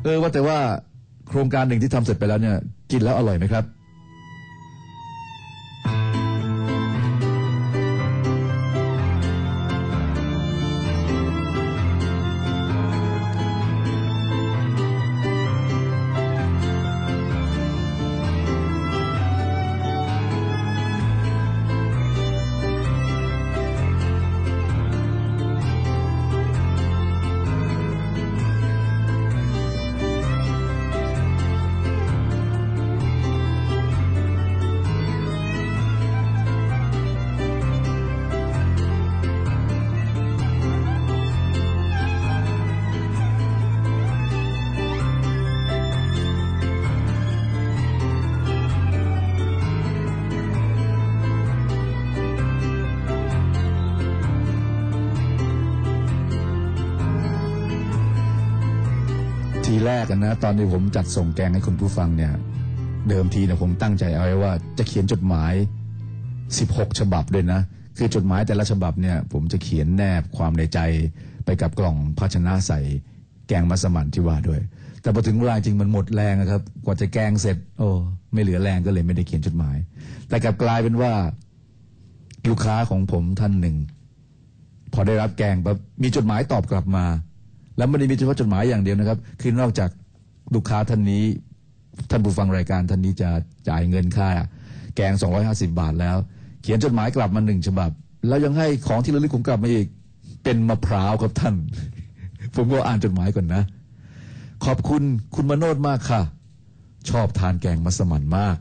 [0.02, 0.58] เออว่าแต่ว่า
[1.28, 2.56] โครงการหนึ่งที่ทำเสร็จไปแล้วเนี่ย
[2.92, 3.64] กินแล้วอร่อยไหมครับ
[60.08, 62.32] กันนะ ตอนที่ผมจัดส่งแกงให้คุณผู้ฟังเนี่ย
[63.08, 65.52] เดิมทีเนี่ยผมตั้งใจเอาไว้ว่า จะเขียนจดหมาย
[66.26, 67.60] 16 ฉบับด้วยนะ
[67.96, 70.78] คือจดหมายแต่ละฉบับเนี่ย ผมจะเขียนแนบความในใจ
[71.44, 72.80] ไปกับกล่องภาชนะใส่
[73.48, 74.60] แกงมัสมั่นที่ว่าด้วย
[75.02, 77.88] แต่พอถึงเวลาจริงมันหมดแรงอะครับ กว่าจะแกงเสร็จ โอ้
[78.32, 79.76] ไม่เหลือแรงก็เลยไม่ได้เขียนจดหมาย
[80.28, 81.12] แต่กลับกลายเป็นว่า
[82.48, 83.76] ลูกค้าของผมท่านหนึ่ง
[84.92, 87.04] พอได้รับแกงปั๊บมีจดหมายตอบกลับมา
[87.76, 89.90] แล้วไม่ได้มีเฉพาะจดหมายอย่างเดียวนะครับ คือนอกจาก
[90.54, 91.24] ลูกค้าท่านนี้
[92.10, 93.28] ท่านผู้ฟังรายการท่านนี้จะ
[93.68, 94.28] จ่ายเงินค่า
[94.96, 95.12] แกง
[95.46, 96.16] 250 บาทแล้ว
[96.62, 97.90] เขียนจดหมายกลับมาหนึ่งฉบับ
[98.28, 99.86] แล้วยังให้ของที่ระลึกผมกลับมาอีก
[100.44, 101.54] เป็นมะพร้าวครับท่าน
[102.54, 103.62] ผมก็อ่านจดหมายก่อนนะ
[104.64, 105.02] ขอบคุณ
[105.34, 106.22] คุณมโนดมากค่ะ
[107.10, 108.56] ชอบทานแกงมัสมั่นมาก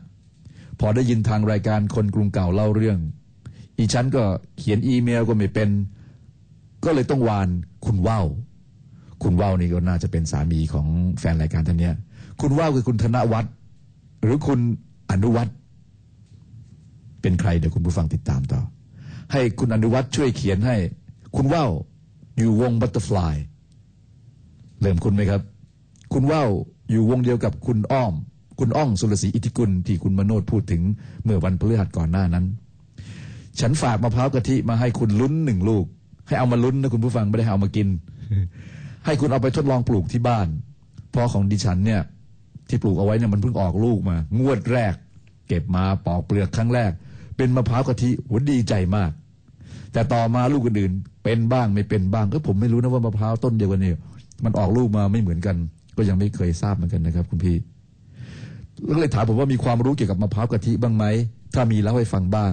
[0.80, 2.98] พอได้ยินทางรายการคนกรุงเก่าเล่าเรื่อง
[3.78, 4.22] อีฉันก็
[4.58, 5.68] เขียนอีเมลก็ไม่เป็น
[6.84, 7.48] ก็เลยต้องวาน
[7.86, 8.26] คุณว่าว
[9.22, 10.86] คุณว่าวนี่ก็น่าจะเป็นสามีของ
[11.18, 11.94] แฟนรายการท่านเนี้ย
[12.40, 13.52] คุณว่าวคือคุณธนวัฒน์
[14.22, 14.60] หรือคุณ
[15.10, 15.54] อนุวัฒน์
[17.22, 18.60] เป็นใครเดี๋ยวคุณผู้ฟังติดตามต่อ
[19.32, 20.76] ให้คุณอนุวัฒน์ช่วยเขียนให้
[21.36, 21.70] คุณว่าว
[22.38, 23.34] อยู่วง Butterfly
[24.80, 25.42] เริ่มคุ้นไหมครับ
[26.12, 26.50] คุณว่าว
[26.90, 28.14] อยู่วงเดียวกับคุณอ้อม
[28.58, 30.82] คุณอ้องสุรสีห์อิทธิกุลที่คุณมโนดพูดถึง
[31.24, 32.44] เมื่อวันพฤหัสก่อนหน้านั้น
[33.60, 35.84] ฉันฝากมะพร้าวกะทิมาให้คุณลุ้นหนึ่งลูก
[36.28, 37.88] ให้เอามาลุ้นนะคุณผู้ฟังไม่ได้เอามากิน
[39.06, 40.46] ให้คุณเอาไปทดลองปลูกที่บ้าน
[41.10, 42.02] เพราะของดิฉันเนี่ย
[42.68, 44.94] ที่ปลูกเอาไว้เนี่ยมันเพิ่งออกลูกมา งวดแรก
[45.48, 46.90] เก็บมาปอกเปลือกครั้งแรก
[47.36, 49.10] เป็นมะพร้าวกะทิโหดีใจมาก
[49.92, 53.96] แต่ต่อมาลูกอื่นๆเป็นบ้างไม่เป็นบ้างก็ผมไม่รู้นะว่ามะพร้าวต้นเดียวกันเนี่ย
[54.44, 55.56] มันออกลูกมาไม่เหมือนกัน
[55.96, 57.56] ก็ยังไม่เคยทราบเหมือนกันนะครับ คุณพี่
[58.86, 61.04] แล้วเลยถามผมว่ามีความรู้เกี่ยวกับมะพร้าวกะทิบ้างไหม
[61.54, 62.52] ถ้ามีเล่าให้ฟังบ้าง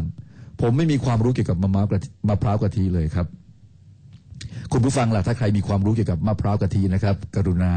[0.61, 1.75] ผมไม่มีความรู้เกี่ยวกับมะพ
[2.45, 3.27] ร้าวกะทิเลยครับ
[4.73, 7.73] คุณผู้ฟังล่ะถ้าใครมีความรู้เกี่ยวกับมะพร้าวกะทินะครับ กรุณา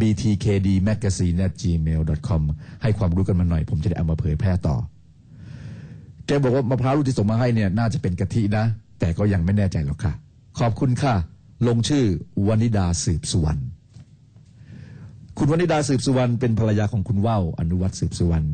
[0.00, 2.42] btkdmagazine@gmail.com
[2.82, 4.76] ให้ความรู้กันมาหน่อย ผมจะได้เอามาเผยแพร่ต่อ
[6.26, 8.64] แกบอกว่ามะพร้าวลูกที่ส่งมาให้เนี่ยน่าจะเป็นกะทินะ
[9.00, 10.12] แต่ก็ยังไม่แน่ใจหรอกค่ะ
[10.58, 11.14] ขอบคุณค่ะ
[11.66, 12.04] ลงชื่อ
[12.46, 13.60] วนิดาสืบสุวรรณ
[15.38, 18.46] คุณวนิดาสืบสุวรรณเป็นภรรยาของคุณว่าวอนุวัฒน์สืบสุวรรณ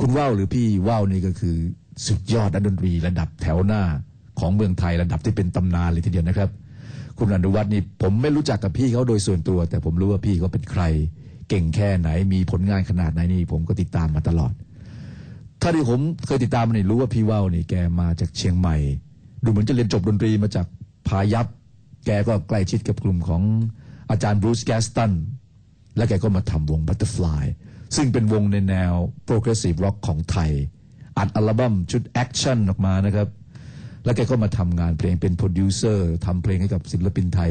[0.00, 1.56] คุณว่าวหรือพี่ว่าวนี่ก็คือ
[2.06, 3.82] สุดยอดนักดนตรีระดับแถวหน้า
[4.40, 6.50] ของเมืองไทยระดับที่เป็นตำนานเลยทีเดียวนะครับ
[7.20, 10.82] คุณอนุวัฒน์นี่ผมไม่รู้จักกับพี่เขาโดยส่วนตัว แต่ผมรู้ว่าพี่เขาเป็นใคร
[11.48, 14.52] เก่งแค่ไหนมีผลงานขนาดไหนนี่ผมก็ติดตามมาตลอด
[15.60, 18.76] ถ้าที่ผมเคยติดตามมานี่รู้ว่าพี่ว่าวนี่แกมาจากเชียงใหม่
[19.44, 20.66] ดูเหมือนจะเรียนจบดนตรีมาจาก
[21.08, 21.46] พายัพ
[22.06, 23.42] แกก็ใกล้ชิดกับกลุ่มของ
[24.10, 25.12] อาจารย์บรูซแกสตัน
[25.96, 27.44] และแกก็มาทำวง Butterfly
[27.96, 28.92] ซึ่งเป็นวงในแนว
[29.28, 30.50] Progressive Rock ของไทย
[31.18, 33.28] อัดอัลบั้มชุด Action ออกมานะครับ
[34.04, 37.50] แล้วแกก็มาทำงานเพลงเป็นโปรดิวเซอร์ทำเพลงให้กับศิลปินไทย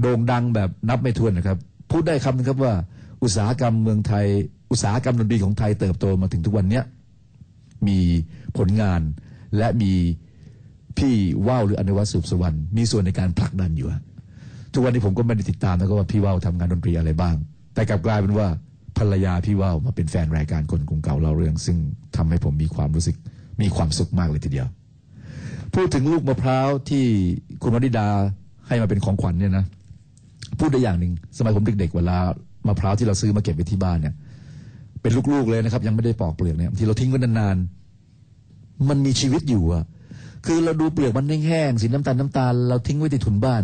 [0.00, 1.58] โด่งดังแบบนับไม่ถ้วนนะครับ
[1.90, 2.74] พูดได้คำนึงครับว่า
[3.22, 4.26] อุตสาหกรรมเมืองไทย
[4.70, 6.80] อุตสาหกรรมดนตรีของไทยเติบโตมาถึงทุกวันนี้
[7.88, 7.98] มี
[8.58, 9.00] ผลงาน
[9.56, 9.92] และมี
[10.98, 11.14] พี่
[11.48, 13.88] ว่าวหรืออนุวัฒน์สืบสวรรณมีส่วนในการผลักดันอยู่
[14.72, 17.36] ทุกวันนี้ผมก็ไม่ได้ติดตามนะครับว่าพี่ว่าวทำงานดนตรีอะไรบ้าง
[17.74, 18.48] แต่กลับกลายเป็นว่า
[18.98, 21.78] ภรรยาพี่ว่าวมาเป็นแฟนรายการคนกรุงเก่าเล่าเรื่อง ซึ่ง
[22.16, 23.16] ทำให้ผมมีความรู้สึก
[23.62, 24.68] มีความสุขมากเลยทีเดียว
[25.78, 27.04] พูดถึงลูกมะพร้าวที่
[27.62, 28.08] คุณวนิดา
[28.68, 29.64] ให้มาเป็นของขวัญเนี่ยนะ
[30.58, 32.16] พูดได้อย่างหนึ่งสมัยผมเด็กๆเวลา
[32.66, 34.14] มะพร้าวที่เราซื้อมาเก็บไว้ที่บ้านเนี่ย
[35.02, 39.84] เป็นลูกๆเลยนะครับ ยังไม่ได้ปอกเปลือกเนี่ยที่เราทิ้งไว้นานๆมันมีชีวิตอยู่อะ
[40.46, 43.62] คือเราดูเปลือกมันแห้งๆสีน้ำตาลน้ำตาลเราทิ้งไว้ที่ถุนบ้าน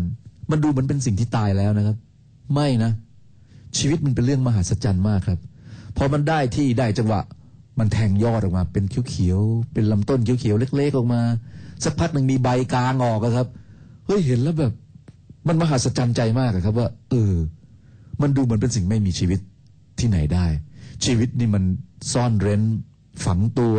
[0.50, 1.96] มันดูเหมือนเป็นสิ่งที่ตายแล้วนะครับ
[2.54, 2.90] ไม่นะ
[3.78, 5.38] ชีวิตมันเป็นเรื่องมหัศจรรย์มากครับ
[5.96, 7.20] พอมันได้ที่ได้จังหวะ
[7.78, 11.20] มันแทงยอดออกมา เป็นเขียวๆเป็นลำต้นเขียวๆเล็ก ๆออกมา
[11.84, 13.46] สักพักหนึ่งมีใบกลางออกอะครับ
[14.06, 14.72] เฮ้ยเห็นแล้วแบบ
[15.48, 17.34] มันมหัศจรรย์ใจมากอะครับ ว่า เออ
[18.22, 19.40] มันดูเหมือนเป็นสิ่งไม่มีชีวิต
[19.98, 20.46] ที่ไหนได้
[21.04, 21.64] ชีวิตนี่มัน
[22.12, 22.62] ซ่อนเร้น
[23.24, 23.76] ฝังตัว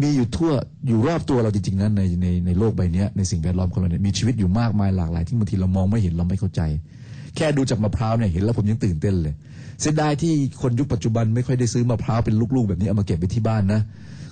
[0.00, 0.52] มีอยู่ทั่ว
[0.86, 6.60] อยู่รอบตัวเราจริงๆนะในในในโลกใบนี้ในสิ่งแวดล้อมของเราเนี่ยมีชีวิตอยู่มากมายหลากหลายที่บางทีเรามองไม่เห็นเราไม่เข้าใจ
[7.36, 9.34] แค่ดูจากมะพร้าวเนี่ยเห็นแล้วผมยังตื่นเต้นเลย
[9.80, 13.80] เสียดายที่คนยุคปัจจุบันไม่ค่อยได้ซื้อมะพร้าวเป็นลูกๆแบบนี้เอามาเก็บไว้ที่บ้านนะ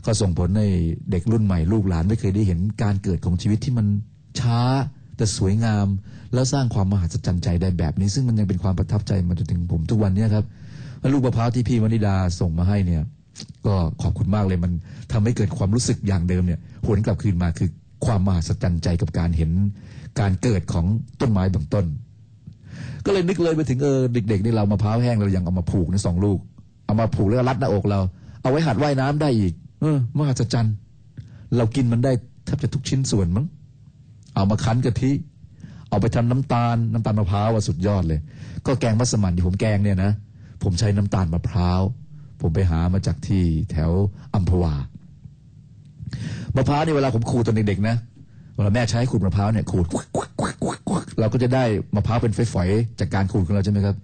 [0.06, 0.62] ก็ส่งผลใน
[1.10, 3.86] เด็กรุ่นใหม่ลูกหลานไม่เคยได้เห็นการเกิดของชีวิตที่มัน
[4.40, 4.60] ช้า
[5.16, 5.86] แต่สวยงาม
[6.34, 10.44] แล้วสร้างความมหัศจรรย์ใจได้แบบนี้ ซึ่งมันยังเป็นความประทับใจมาจนถึงผมทุกวันนี้ครับ
[11.12, 13.02] ลูกมะพร้าวที่พี่วนิดาส่งมาให้เนี่ย
[13.66, 14.72] ก็ขอบคุณมากเลยมัน
[15.12, 17.68] ทำให้เกิดความรู้สึกอย่างเดิมเนี่ยหวนกลับคืนมาคือ
[18.06, 19.50] ความมหัศจรรย์ใจกับการเห็น
[20.20, 20.86] การเกิดของ
[21.20, 21.86] ต้นไม้บางต้น
[23.06, 26.38] ก็เลยนึกเลยไปถึงเออเด็กๆนี่เรามะพร้าวแห้งเรายังเอามาผูกในสองลูก
[26.86, 28.00] เอามาผูกแล้วรัดหน้าอกเรา
[28.42, 29.54] เอาไว้หัดว่ายน้ำได้อีก
[29.84, 30.74] เออมหัศจรรย์
[31.56, 32.12] เรากินมันได้
[32.44, 33.46] แทบจะทุกชิ้นส่วนมั้ง
[34.34, 35.12] เอามาคั้นกะทิ
[35.88, 38.20] เอาไปทำน้ำตาล น้ำตาลมะพร้าวว่าสุดยอดเลย
[38.66, 40.12] ก็แกงมัสมั่นที่ผมแกงเนี่ยนะ
[40.62, 41.80] ผมใช้น้ำตาลมะพร้าว
[42.40, 43.90] ผมไปหามาจากที่แถว
[44.34, 44.74] อัมพวา
[46.56, 47.96] มะพร้าวนี่เวลาผมขูดตอนเด็กๆนะ
[48.56, 49.84] เวลาแม่ใช้ขูดมะพร้าวเนี่ยขูด
[51.20, 53.96] เราก็จะได้มะพร้าวเป็นฝอยๆจากการขูดของเราใช่ไหมครับ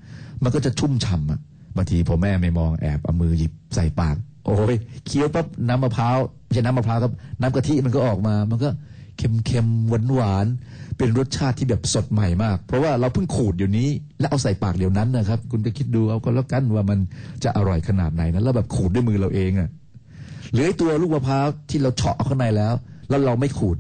[0.43, 1.41] มันก็จะชุ่มฉ่ำอะ
[1.77, 4.77] บางทีพอแม่ไม่มองแอบเอามือหยิบใส่ปาก โอ้ย
[5.07, 8.69] เคี้ยวปั๊บน้ำมะพร้าวไม่ใช่น้ำมะพร้าวครับ น้ำกะทิมันก็ออกมา มันก็
[9.17, 13.89] เค็มๆหวานๆเป็นรสชาติที่แบบสดใหม่มาก เพราะว่าเราเพิ่งขูดอยู่นี้
[14.21, 16.99] แล้วเอาใส่ปากเดี๋ยวนั้นนะครับ คุณก็คิดดูเอาก็แล้วกันว่ามัน
[17.45, 19.69] จะอร่อยขนาดไหนนะแล้วแบบขูดด้วยมือเราเองอะ
[20.53, 22.75] หรือไอตัวลูกมะพร้าวที่เราเฉาะเข้างในแล้ว
[23.09, 23.77] แล้วเราไม่ขูด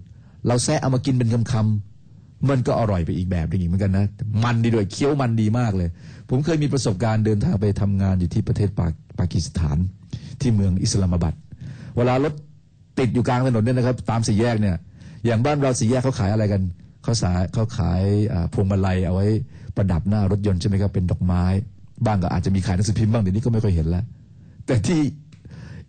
[0.46, 4.06] เราแซะเอามากินเป็นคำๆมันก็อร่อยไปอีกแบบหนึงอีกเหมือนกันนะ
[4.44, 5.88] มันดีด้วยเคี้ยวมันดีมากเลย
[6.28, 8.86] ผมเคยมีประสบการณ์เดินทางไปทำงานอยู่ที่ประเทศปา
[9.18, 9.78] ปากีสถาน
[10.42, 11.34] ที่เมืองอิสลามบัด
[11.96, 12.32] เวลารถ
[12.98, 14.76] ติดอยู่กลางถนนเนี่ยนะครับ ตามสี่แยกเนี่ย
[15.26, 16.62] อย่างบ้านเราสี่แยกเขาขายอะไรกัน
[17.02, 18.02] เขาสายเขาขาย
[18.52, 19.26] พวงมาลัยเอาไว้
[19.76, 21.44] ประดับหน้ารถยนต์ใช่ไหมครับเป็นดอกไม้
[22.06, 24.04] บ้างก็อาจจะมีขายหนังสือพิมพ์บ้างเดี๋ยวนี้ก็ไม่ค่อยเห็นแล้ว
[24.66, 25.00] แต่ที่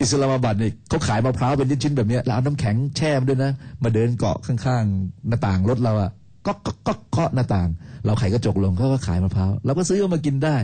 [0.02, 3.52] อิสลามบัดเนี่ยเขาขายมะพร้าวเป็นชิ้นๆแบบนี้แล้วเอาน้ำแข็งแช่มด้วยนะ
[3.84, 6.12] มาเดินเกาะข้างๆหน้าต่างรถเราอะ
[6.46, 7.70] ก็ก็ก็เคาะหน้าต่าง
[8.06, 10.56] เราไขกระจกลงเขาก็ขายมะพร้าวเราก็ซื้อเอามากินได้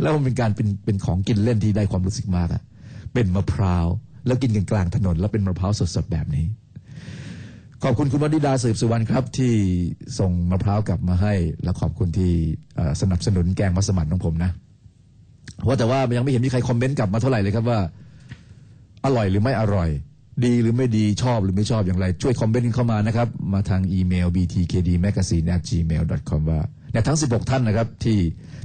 [0.00, 2.62] แล้วมันเป็นการเป็นเป็นของกินเล่นที่ได้ความรู้สึกมากอะ
[3.14, 3.86] เป็นมะพร้าว
[4.26, 6.44] แล้วกินกันกลางถนน แล้วเป็นมะพร้าวสดๆแบบนี้
[7.82, 9.54] ขอบคุณคุณวนิดาสืบสุวรรณครับ ที่
[10.18, 12.32] ส่งมะพร้าวกลับมาให้ และขอบคุณที่
[13.00, 14.50] สนับสนุนแกงมัสมั่นของผมนะ
[15.66, 17.78] ว่าแต่ว่ายังไม่เห็นมีใครคอมเมนต์กลับมาเท่าไหร่เลยครับว่า
[19.04, 19.88] อร่อยหรือไม่อร่อย
[20.44, 28.18] ดีหรือไม่ดีชอบหรือไม่ชอบอย่างไร ช่วยคอมเมนต์เข้ามานะครับ มาทางอีเมล btkdmagazine@gmail.com ว่าเนี่ยทั้ง 16 ท่านนะครับ ที่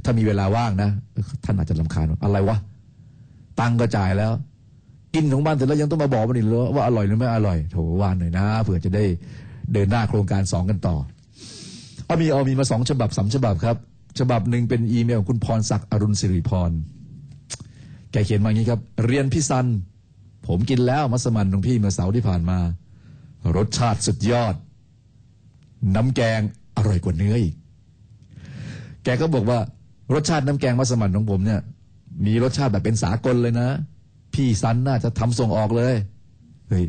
[0.04, 0.90] ถ้ามีเวลาว่างนะ
[1.44, 2.56] ท่านอาจจะลำคาญว่าอะไรวะ
[3.60, 4.32] ตังก็จ่ายแล้ว
[5.14, 9.04] กินของบ้านเสร็จแล้วยังต้องมาบอกมันอีกเหรอว่าอร่อยหรือไม่อร่อยโถวานหน่อยนะเผื่อจะได้
[9.72, 10.96] เดินหน้าโครงการสองกันต่อ
[12.06, 13.76] เอามีเอามีมาสองฉบับสามฉบับครับ
[14.18, 16.70] ฉบับหนึ่งเป็นอีเมลของคุณพรศักดิ์อรุณสิริพร
[18.12, 19.66] แกเขียนมาอย่างนี้ครับ เรียนพี่ซัน
[20.46, 22.58] ผมกินแล้วมัสมั่นของพี่เมื่อเสาร์ที่ผ่านมา
[23.56, 24.54] รสชาติสุดยอด
[25.94, 26.40] น้ำแกง
[26.76, 27.54] อร่อยกว่าเนื้ออีก
[29.04, 29.58] แกก็บอกว่า
[30.14, 31.60] รสชาติน้ำแกงมัสมั่นของผมเนี่ย
[32.26, 33.68] มีรสชาติแบบเป็นสากลเลยนะ
[34.34, 35.94] พี่ซันน่าจะทำส่งออกเลย
[36.68, 36.84] เฮ้ย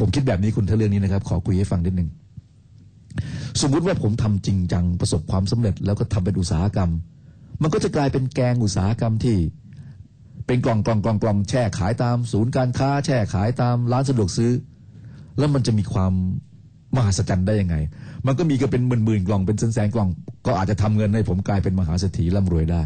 [0.00, 2.08] ผมคิดแบบนี้คุณถ้าเรื่องนี้นะครับ ขอคุยให้ฟังนิดนึง
[3.60, 6.90] สมมุติว่าผมทำจริงจังประสบความสำเร็จ แล้วก็ทำเป็นอุตสาหกรรม
[7.62, 9.36] มันก็จะกลายเป็นแกงอุตสาหกรรมที่
[10.46, 14.52] เป็นกล่องกล่องกล่องกล่องแช่ขายตาม ศูนย์การค้า แช่ขายตามร้านสะดวกซื้อ
[15.38, 16.12] แล้วมันจะมีความ
[16.96, 17.76] มหัศจรรย์ได้ยังไง
[18.26, 20.08] มันก็มีก็เป็นหมื่นหมื่นๆกล่องเป็นแสนแสนๆกล่อง
[20.46, 22.82] ก็อาจจะทำเงินให้ผมกลายเป็นมหาเศรษฐีร่ำรวยได้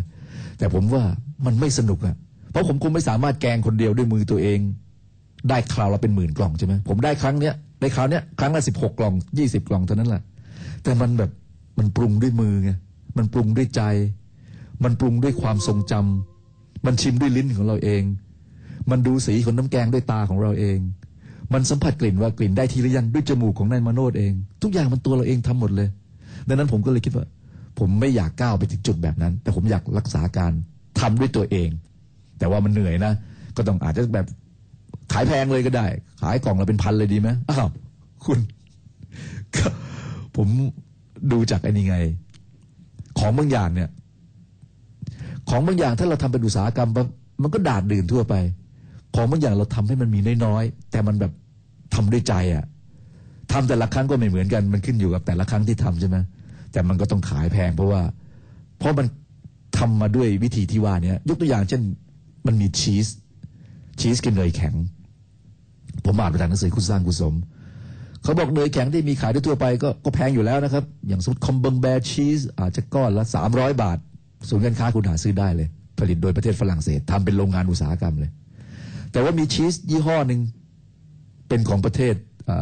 [0.62, 1.04] แต่ผมว่า
[1.46, 2.14] มันไม่สนุกอะ
[2.50, 4.60] เพราะผมคงไม่สามารถแกงคนเดียวด้วยมือตัวเอง
[5.48, 10.22] ได้คราวละเป็นหมื่นกล่องใช่ไหมผมได้ครั้งเนี้ยได้คราวเนี้ยครั้งละสิบหกกล่องยี่สิบกล่องเท่านั้นแหละ
[10.82, 11.30] แต่มันแบบ
[11.78, 12.70] มันปรุงด้วยมือไง
[13.16, 13.82] มันปรุงด้วยใจ
[14.84, 18.02] มันปรุงด้วยความทรงจำมันชิมด้วยลิ้นของเราเอง
[18.90, 20.78] มันดูสีของน้ำแกงด้วยตาของเราเอง
[21.52, 25.88] มันสัมผัสกลิ่นว่ากลิ่นได้ทีหรือยังด้วยจมูกของนายมโนดเอง ทุกอย่างมันตัวเราเองทำหมดเลย
[26.48, 27.26] ดังนั้นผมก็เลยคิดว่า
[27.78, 30.52] ผมไม่อยากก้าวไปถึงจุดแบบนั้น แต่ผมอยากรักษาการ
[31.00, 31.68] ทำด้วยตัวเอง
[32.38, 33.12] แต่ว่ามันเหนื่อยนะ
[33.56, 34.26] ก็ต้องอาจจะแบบ
[35.12, 35.86] ขายแพงเลยก็ได้
[36.20, 37.68] ขายกล่องละเป็นพันเลยดีไหมอ้าว
[38.24, 38.38] คุณ
[40.36, 40.48] ผม
[41.32, 41.96] ดูจากไอ้นี่ไง
[43.18, 43.90] ของบางอย่างเนี่ย
[45.48, 46.90] ของบางอย่างถ้าเราทำเป็นอุตสาหกรรม
[47.42, 48.34] มันก็ดาดดื่นทั่วไป
[49.14, 51.32] ของบางอย่างเราทำให้มันมีน้อยๆแต่มันแบบ
[51.94, 52.64] ทำด้วยใจอะ่ะ
[53.52, 56.16] ทำแต่ละครั้งก็ไม่เหมือนกัน มันขึ้นอยู่กับแต่ละครั้งที่ทำใช่ไหม
[56.72, 58.02] แต่มันก็ต้องขายแพง เพราะว่า
[58.78, 59.06] เพราะมัน
[59.78, 61.82] ทำมาด้วยวิธีที่ว่าเนี้ยยกตัวอย่างเช่น
[62.46, 63.06] มันมีชีส
[64.00, 64.74] ชีสกับเนยแข็ง
[66.04, 67.34] ผมอ่านมาจากหนังสือคุณสร้างกุศล
[68.22, 73.98] เขาบอกเนยแข็งที่มีขายด้ทั่วไปก็ก็แพงอยู่แล้วนะครับ อย่างสมมติคอมเบิงแบร์ชีสอาจจะก้อนละสามร้อยบาท
[74.48, 78.30] ศูนย์การค้าคุณหาซื้อได้เลย ผลิตโดยประเทศฝรั่งเศสทำเป็นโรงงานอุตสาหกรรมเลย
[79.12, 80.40] แต่ว่ามีชีสยี่ห้อหนึ่ง
[81.48, 82.14] เป็นของประเทศ
[82.50, 82.52] อ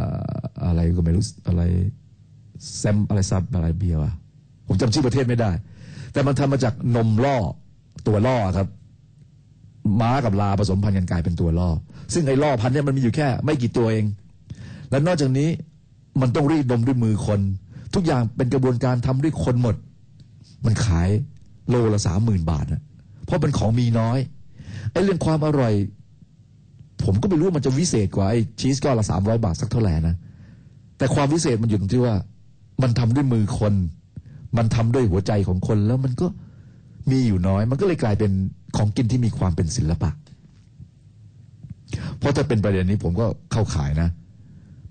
[0.66, 1.62] อะไรก็ไม่รู้อะไร
[2.78, 4.12] แซมอะไรซับอะไรเบียร์วะ
[4.66, 5.50] ผมจำชื่อประเทศไม่ได้
[6.12, 7.36] แต่มันทำมาจากนมล่อ
[8.06, 8.68] ตัวล่อครับ
[10.00, 11.68] ม้ากับลาผสมพันธุ์กันกลายเป็นตัวล่อ
[12.14, 14.04] ซึ่งไอ้ล่อพันธุ์เนี่ยมันมีอยู่แค่ ไม่กี่ตัวเอง
[14.90, 15.48] และนอกจากนี้
[16.20, 17.40] มันต้องรีดนมด้วยมือคน
[17.94, 19.76] ทุกอย่างเป็นกระบวนการทำด้วยคนหมด
[20.64, 21.08] มันขาย
[21.68, 22.82] โลละสามหมื่นบาทนะ
[23.24, 24.18] เพราะเป็นของมีน้อย
[24.92, 25.74] ไอ้เรื่องความอร่อย
[27.04, 30.16] ผมก็ไม่รู้มันจะวิเศษกว่าไอ้ชีสก้อนละสามร้อยบาทสักเท่าไหร่นะ
[30.98, 32.14] แต่ความวิเศษมันอยู่ตรงที่ว่า
[32.82, 33.74] มันทำด้วยมือคน
[34.56, 36.26] มันทำด้วยหัวใจของคนแล้วมันก็
[37.10, 38.32] มีอยู่น้อย มันก็เลยกลายเป็น
[38.76, 40.10] ของกินที่มีความเป็นศิลปะ
[42.18, 44.08] เพราะถ้าเป็นประเด็นนี้ผมก็เข้าขายนะ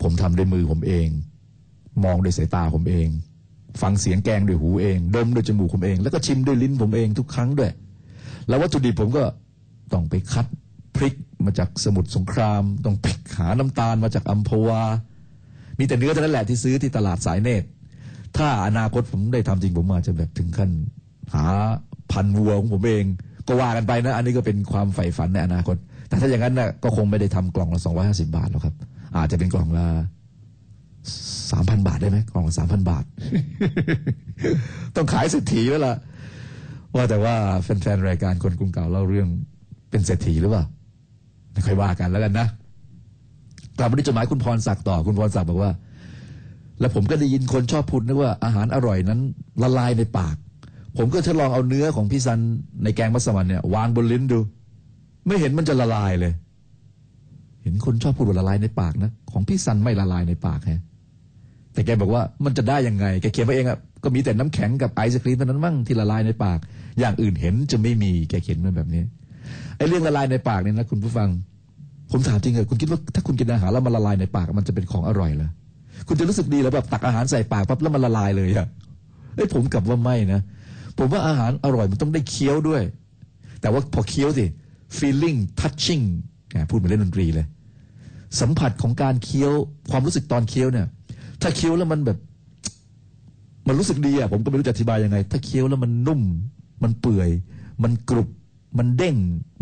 [0.02, 1.08] ผมทำด้วยมือผมเอง
[2.04, 3.08] มองด้วยสายตาผมเอง
[3.82, 7.72] ฟังเสียงแกงด้วยหูเองดมด้วยจมูกผมเอง แล้วก็ชิมด้วยลิ้นผมเองทุกครั้งด้วย
[8.48, 9.24] แล้ววัตถุดิบผมก็
[9.94, 10.46] ต้องไปคัด
[10.96, 13.06] พริกมาจากสมุทรสงคราม ต้องไป
[13.38, 14.82] หาน้ำตาลมาจากอัมพวา
[15.80, 17.68] มีแต่เนื้อเท่านั้นแหละที่ซื้อที่ตลาดสายเนตร
[18.40, 20.70] ถ้าอนาคตผมได้ทำจริงผมอาจจะแบบถึงขั้น
[21.34, 21.44] หา
[22.12, 23.06] พันวัวของผมเอง
[23.48, 28.76] ก็ว่ากันไปนะ อันนี้ก็เป็นความใฝ่ฝันในอนาคต แต่ถ้าอย่างนั้นนะก็คงไม่ได้ทำกล่องละ250บาทหรอกครับ
[29.18, 29.86] อาจจะเป็นกล่องละ
[31.52, 33.04] สามพันบาทได้ไหมกล่องละสามพันบาท
[34.96, 35.96] ต้องขายเศรษฐีแล้วล่ะ
[36.96, 39.28] ว่าแต่ว่าแฟนๆรายการคนกรุงเก่าเล่าเรื่อง
[39.90, 40.64] เป็นเศรษฐีหรือเปล่า
[41.54, 42.48] ไม่ค่อยว่ากันแล้วกันนะ
[43.78, 45.72] กลับมาที่จดหมายคุณพรศักดิ์ต่อคุณพรศักดิ์บอกว่า
[46.80, 49.20] แล้วผมก็ได้ยินคนชอบพูดนะว่าอาหารอร่อยนั้น
[49.64, 50.36] ละลายในปาก
[50.98, 52.40] ผมก็ทดลองเอาเนื้อของพี่ซัน
[52.84, 54.40] ในแกงมัสมั่นเนี่ยวางบนลิ้นดู
[55.28, 56.34] ไม่เห็นมันจะละลายเลย
[57.64, 60.82] เห็นคนชอบพูดว่าละลายในปากนะของพี่ซันไม่ละลายในปากฮะ
[61.74, 66.60] แต่แกบอกว่ามันจะได้ยังไงแกเขียนมาเองอะก็มีแต่น้ำแข็งกับไอศครีมเท่านั้นมั่งที่ละลายในปาก
[67.00, 69.02] อย่างอื่นเห็นจะไม่มีแกเขียนมาแบบนี้
[69.78, 71.30] ไอ้เรื่องละลายในปากเนี่ยนะคุณผู้ฟัง
[72.12, 75.50] ผมถามจริงเหรอคุณคิดว่าถ้าคุณกินอาหารแล้วมันละลายในปากมันจะเป็นของอร่อยเหรอ
[76.08, 78.68] คุณจะรู้สึกดีแล้วแบบตักอาหารใส่ปากปั๊บแล้วมันละลายเลยอะ
[79.36, 80.42] เอ้ยผมกลับว่าไม่นะ
[80.98, 82.82] ผมว่าอาหารอร่อยมันต้องได้เคี้ยวด้วย
[83.62, 84.46] แต่ว่าพอเคี้ยวสิ
[84.98, 86.06] feeling touching
[86.70, 87.46] พูดเหมือนเล่นดนตรีเลย
[88.40, 89.52] สัมผัสของการเคี้ยว
[89.92, 90.88] ความรู้สึกตอนเคี้ยวเนี่ย
[91.42, 92.18] ถ้าเคี้ยวแล้วมันแบบ
[93.68, 96.22] มันรู้สึกดีอะผมก็ไม่รู้จะอธิบายยังไง ถ้าเคี้ยวแล้วมันนุ่ม
[96.84, 97.30] มันเปื่อย
[97.84, 98.30] มันกรุบ
[98.78, 99.16] มันเด้ง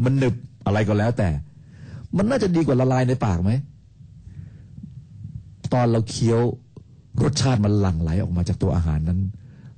[0.03, 1.29] มันหนึบอะไรก็แล้วแต่
[2.17, 3.51] มันน่าจะดีกว่าละลายในปากไหม
[5.73, 6.41] ตอนเราเคี้ยว
[7.23, 9.19] รสชาติมันหลั่งไหลออกมาจากตัวอาหารนั้น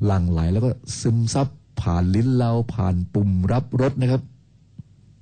[0.06, 0.70] หลั่งไหลแล้วก็
[1.02, 1.48] ซึมซับ
[1.82, 4.22] ผ่านลิ้นเราผ่านปุ่มรับรสนะครับ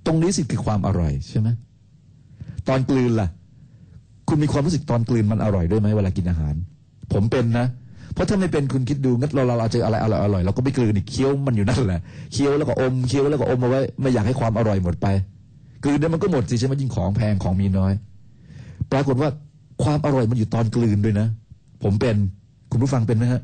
[0.06, 1.48] ตรงนี้สิคือความอร่อยใช่ไหม
[2.68, 3.28] ตอนกลืนล่ะ
[4.28, 6.54] คุณมีความรู้สึกตอนกลืนมันอร่อยด้วยไหมเวลากินอาหาร
[7.14, 7.66] ผมเป็นนะ
[8.14, 12.00] เพราะถ้าไม่เป็นคุณคิดดูงั้นเราเราเราเจออะไรอร่อยอร่อยเราก็ไม่กลืนอีกเคี้ยวมันอยู่นั่นแหละ
[12.34, 15.08] เคี้ยวแล้วก็อมเคี้ยวแล้วก็อมเอาไว้ไม่อยากให้ความอร่อยหมดไป
[15.84, 17.94] กลืนเนี่ยมันก็หมดสิใช่ไหมยิ่งของแพงของมีน้อย
[18.92, 19.30] ปรากฏว่า
[19.84, 21.28] ความอร่อยมันอยู่ตอนกลืนด้วยนะ
[21.84, 22.16] ผมเป็น
[22.72, 23.42] คุณผู้ฟังเป็นไหมฮะ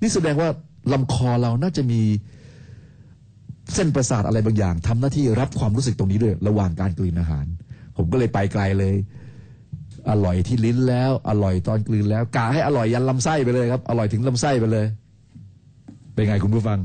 [0.00, 0.48] นี่แสดงว่า
[0.92, 2.00] ลำคอเราน่าจะมี
[3.74, 7.46] เส้นประสาทอะไรบางอย่างทำหน้าที่รับความรู้สึกตรงนี้ด้วย ระหว่างการกลืนอาหาร
[7.96, 8.94] ผมก็เลยไปไกลเลย
[10.10, 14.86] อร่อยที่ลิ้นแล้ว อร่อยตอนกลืนแล้วกาให้อร่อยยันลำไส้ไปเลยครับ อร่อยถึงลำไส้ไปเลย
[16.14, 16.78] เป็นไงคุณผู้ฟัง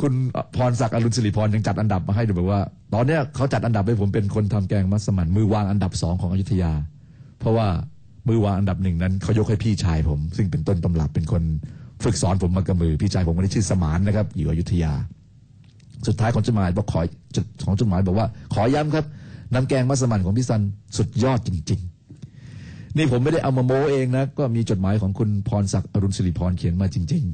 [0.00, 0.12] คุณ
[0.56, 2.60] พรศักดิ์อรุณสิริพรยังจัดอันดับมาให้ดูแบบว่า
[2.94, 6.72] ตอนเนี้ยเขาจัดอันดับให้ผมเป็นคนทำแกงมัสมั่นมือวางอันดับสองของอยุธยา
[7.38, 7.66] เพราะว่า
[8.28, 11.42] มือวางอันดับหนึ่งนั้นเขายกให้พี่ชายผม ซึ่งเป็นต้นตำรับเป็นคน
[12.04, 14.92] ฝึกสอนผมมากับมือพี่ชายผมคนนี้ชื่อสมานนะครับ อยู่อยุธยา
[16.06, 17.00] สุดท้ายของจดหมายบอกขอ
[17.36, 19.04] จดของจดหมายบอกว่า ขอย้ำครับ
[19.52, 20.62] น้ำแกงมัสมั่นของพี่ซัน
[20.96, 21.80] สุดยอดจริง
[22.38, 27.24] ๆ นี่ผมไม่ได้เอามาโม้เองนะก็มีจดหมายของคุณพรศักดิ์อรุณสิริพรเขียนมาจริง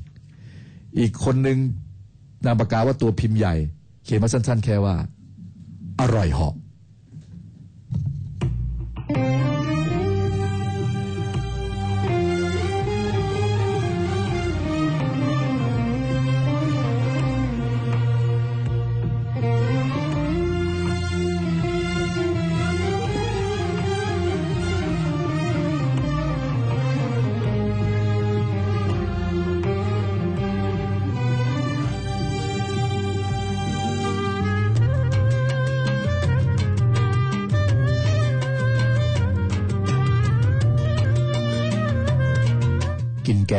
[0.44, 1.58] ๆ อีกคนหนึ่ง
[2.45, 3.55] นามปากกาว่าตัวพิมพ์ใหญ่
[4.05, 4.95] เขียนมาสั้น ๆ แค่ว่า
[6.01, 6.55] อร่อยเหาะ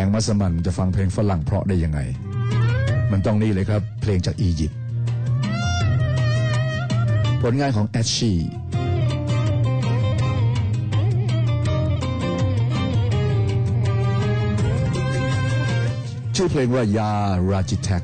[0.05, 1.99] งมัสมันจะฟังเพลงฝรั่งเพราะได้ยังไง
[3.11, 4.77] มันต้องนี่เลยครับ เพลงจากอียิปต์
[7.41, 8.33] ผลงานของแอชชี
[16.35, 17.11] ชื่อเพลงว่ายา
[17.49, 18.03] ราจิแทก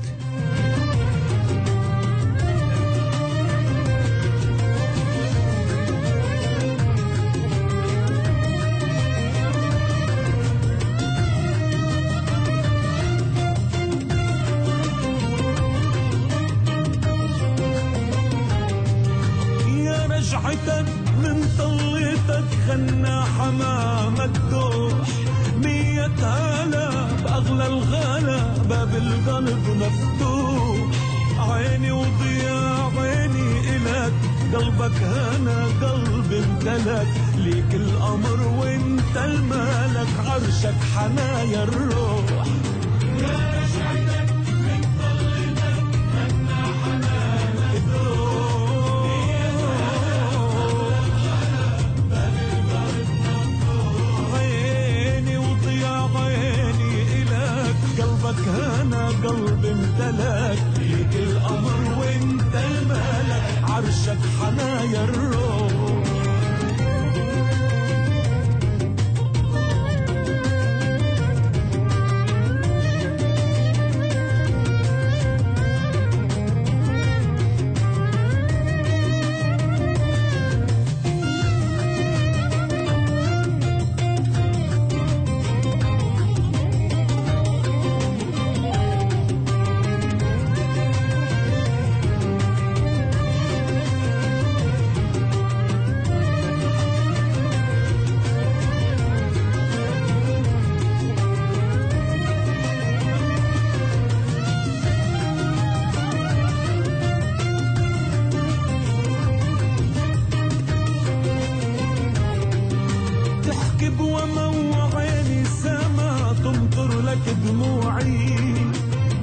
[113.48, 114.52] تحكي بوما
[114.94, 118.36] عيني سما تمطر لك دموعي.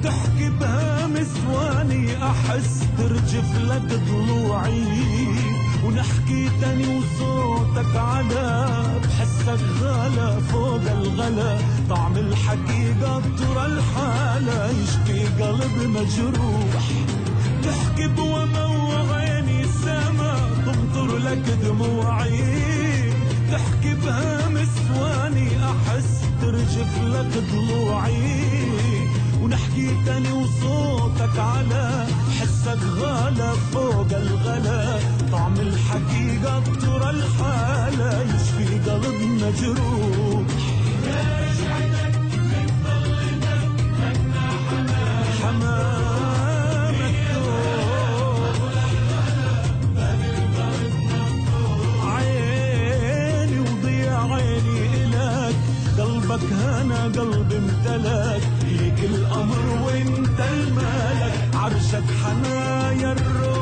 [0.03, 4.83] تحكي بهامس واني أحس ترجف لك ضلوعي
[5.85, 11.57] ونحكي تاني وصوتك على بحسك غلا فوق الغلا.
[11.89, 16.85] طعم الحقيقة ترى الحالة يشفي قلب مجروح.
[17.63, 18.65] تحكي بوما
[19.15, 20.33] عيني سما
[20.65, 22.84] تمطر لك دموعي.
[23.55, 28.43] تحكي بهامس واني أحس ترجف لك ضلوعي.
[29.41, 32.05] ونحكي تاني وصوتك على
[32.39, 34.99] حسك غلا فوق الغلا.
[35.31, 40.47] طعم الحقيقة ترى الحالة يشفي قلب مجروح.
[45.41, 46.14] حمامك
[56.35, 58.41] قلبك هنا قلب امتلك.
[58.63, 61.49] ليك الأمر وانت الملك.
[61.55, 63.54] عرشك حنايا الروح.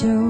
[0.00, 0.21] your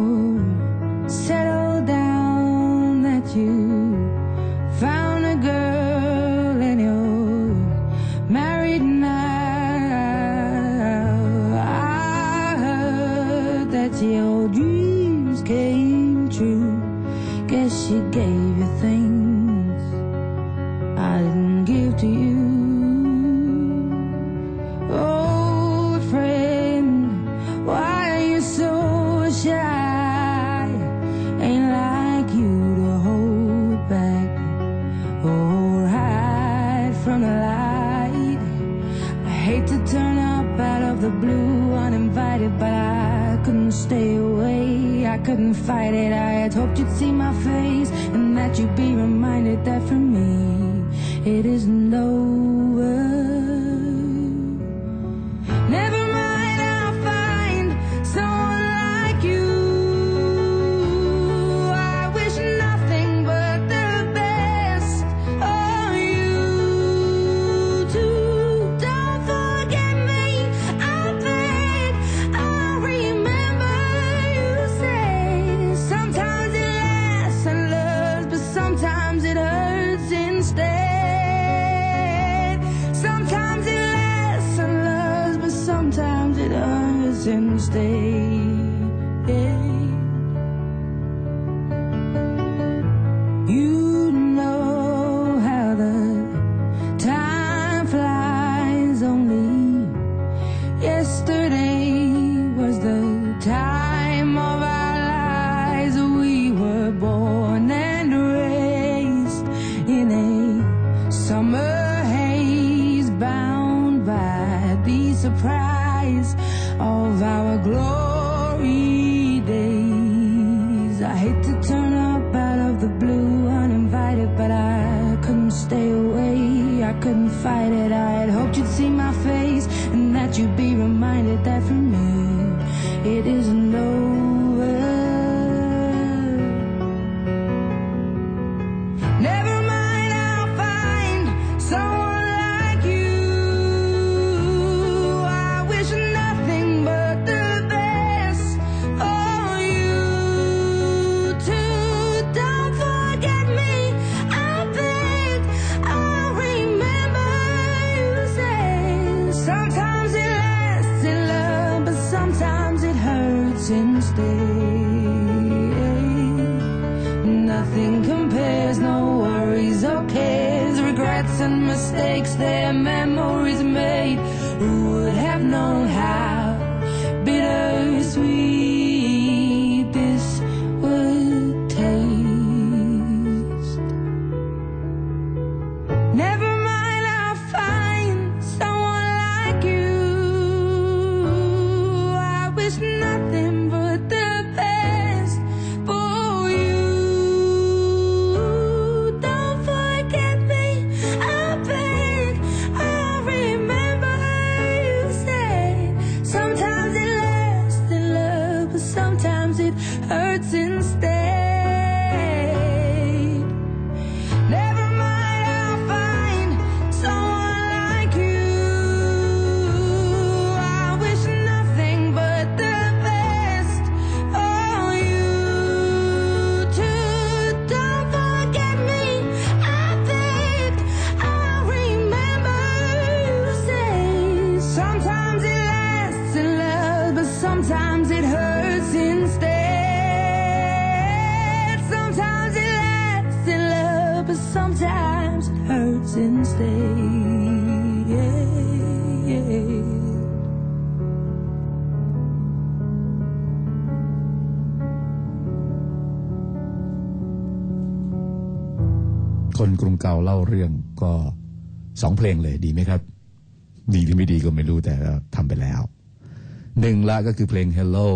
[267.13, 268.11] ละก็คือเพลง Hello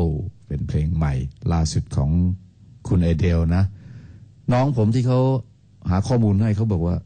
[0.49, 1.15] เป็นเพลงใหม่
[1.53, 2.11] ล่าสุดของ
[2.89, 3.65] คุณเอเดลนะ
[4.53, 5.21] น้องผมที่เขา
[5.91, 6.97] หาข้อมูลให้เขาบอกว่า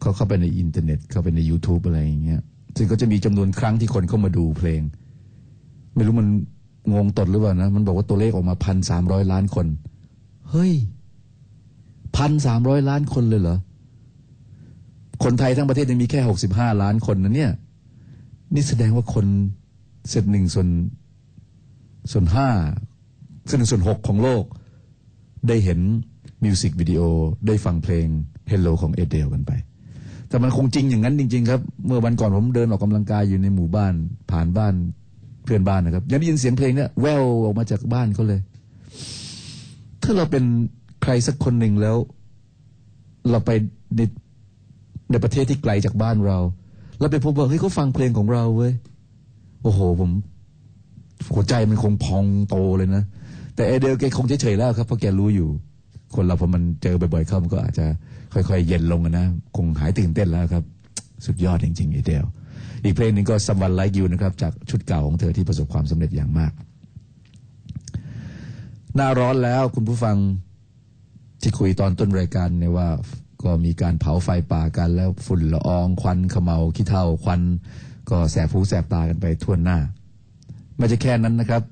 [0.00, 2.42] เขาเข้าไปในอินเทอร์เน็ต เข้าไปใน YouTube อะไรอย่างเงี้ย
[2.76, 4.80] ซึ่งก็จะมีจำนวนครั้งที่คนเข้ามาดูเพลง
[5.94, 6.28] ไม่รู้มัน
[6.92, 9.66] งงตดหรือเปล่านะ มันบอกว่าตัวเลขออกมาพันสามร้อยล้านคน
[10.50, 10.72] เฮ้ย
[12.16, 13.58] พันสามร้อยล้านคนเลยเหรอ
[15.24, 17.52] คนไทยทั้งประเทศยังมีแค่หกสิบห้าล้านคนนะเนี่ย
[18.54, 19.26] นี่แสดงว่าคน
[20.08, 20.68] เศษหนึ่งส่วน
[22.12, 22.48] ส่วนห้า
[23.46, 24.44] เศษหนึ่งส่วนหกของโลก
[25.48, 25.80] ได้เห็น
[26.44, 27.00] มิวสิกวิดีโอ
[27.46, 28.06] ได้ฟังเพลง
[28.50, 29.52] Hello ของเอเดลกันไป
[30.28, 33.94] แต่มันคงจริงอย่างนั้นจริง ๆ ครับ เมื่อวันก่อนผมเดินออกกำลังกายอยู่ในหมู่บ้าน
[34.30, 34.74] ผ่านบ้าน
[35.44, 38.40] เพื่อนบ้านนะครับ ยังได้ยินเสียงเพลงเนี่ยแววออกมาจากบ้านเขาเลย
[40.02, 40.44] ถ้าเราเป็น
[41.02, 41.96] ใครสักคนหนึ่งแล้ว
[43.30, 43.50] เราไป
[43.96, 44.00] ใน
[45.10, 46.38] ในประเทศที่ไกลจากบ้านเรา
[47.00, 48.72] เราไปพบว่าเฮ้ยเขาฟังเพลงของเราเว้ย
[49.62, 50.10] โอ้โห ผม
[51.34, 53.04] หัวใจมันคงพองโตเลยนะ
[53.54, 55.48] แต่เอเดลแกคงเฉยๆแล้วครับเพราะแกรู้อยู่
[56.14, 57.86] คนเราพอมันเจอบ่อยๆเข้ามันก็อาจจะ
[58.34, 60.64] ค่อยๆ เย็นลงนะ คงหายตื่นเต้นแล้วครับ
[61.26, 62.24] สุดยอดจริงๆเอเดล
[62.84, 66.52] อีกเพลงหนึ่งก็ Someone Like You นะครับ จากชุดเก่าของเธอที่ประสบความสำเร็จอย่างมาก
[68.94, 70.16] หน้าร้อนแล้วคุณผู้ฟัง
[71.42, 72.88] ที่คุยตอนต้นรายการเนี่ยว่า
[73.42, 77.40] ก็มีการเผาไฟป่ากันแล้วฝุ่นละอองควันขมเมาขี้เถ้าควัน
[78.10, 79.78] ก็แสบหูแสบตากันไปทั่วหน้า
[80.78, 81.62] ไม่ใช่แค่นั้นนะครับ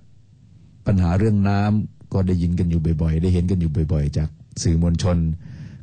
[0.87, 4.29] ปัญหาเรื่องน้ำก็ได้ยินกันอยู่บ่อยๆ ได้เห็นกันอยู่บ่อยๆ จาก
[4.63, 5.17] สื่อมวลชน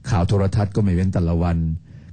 [0.09, 1.57] ข่าวโทรทัศน์ก็ไม่เว้นแต่ละวัน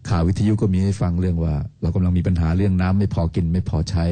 [0.08, 4.04] ข่าววิทยุก็มีให้ฟังเรื่องว่า เรากำลังมีปัญหาเรื่องน้ำไม่พอกินไม่พอใช้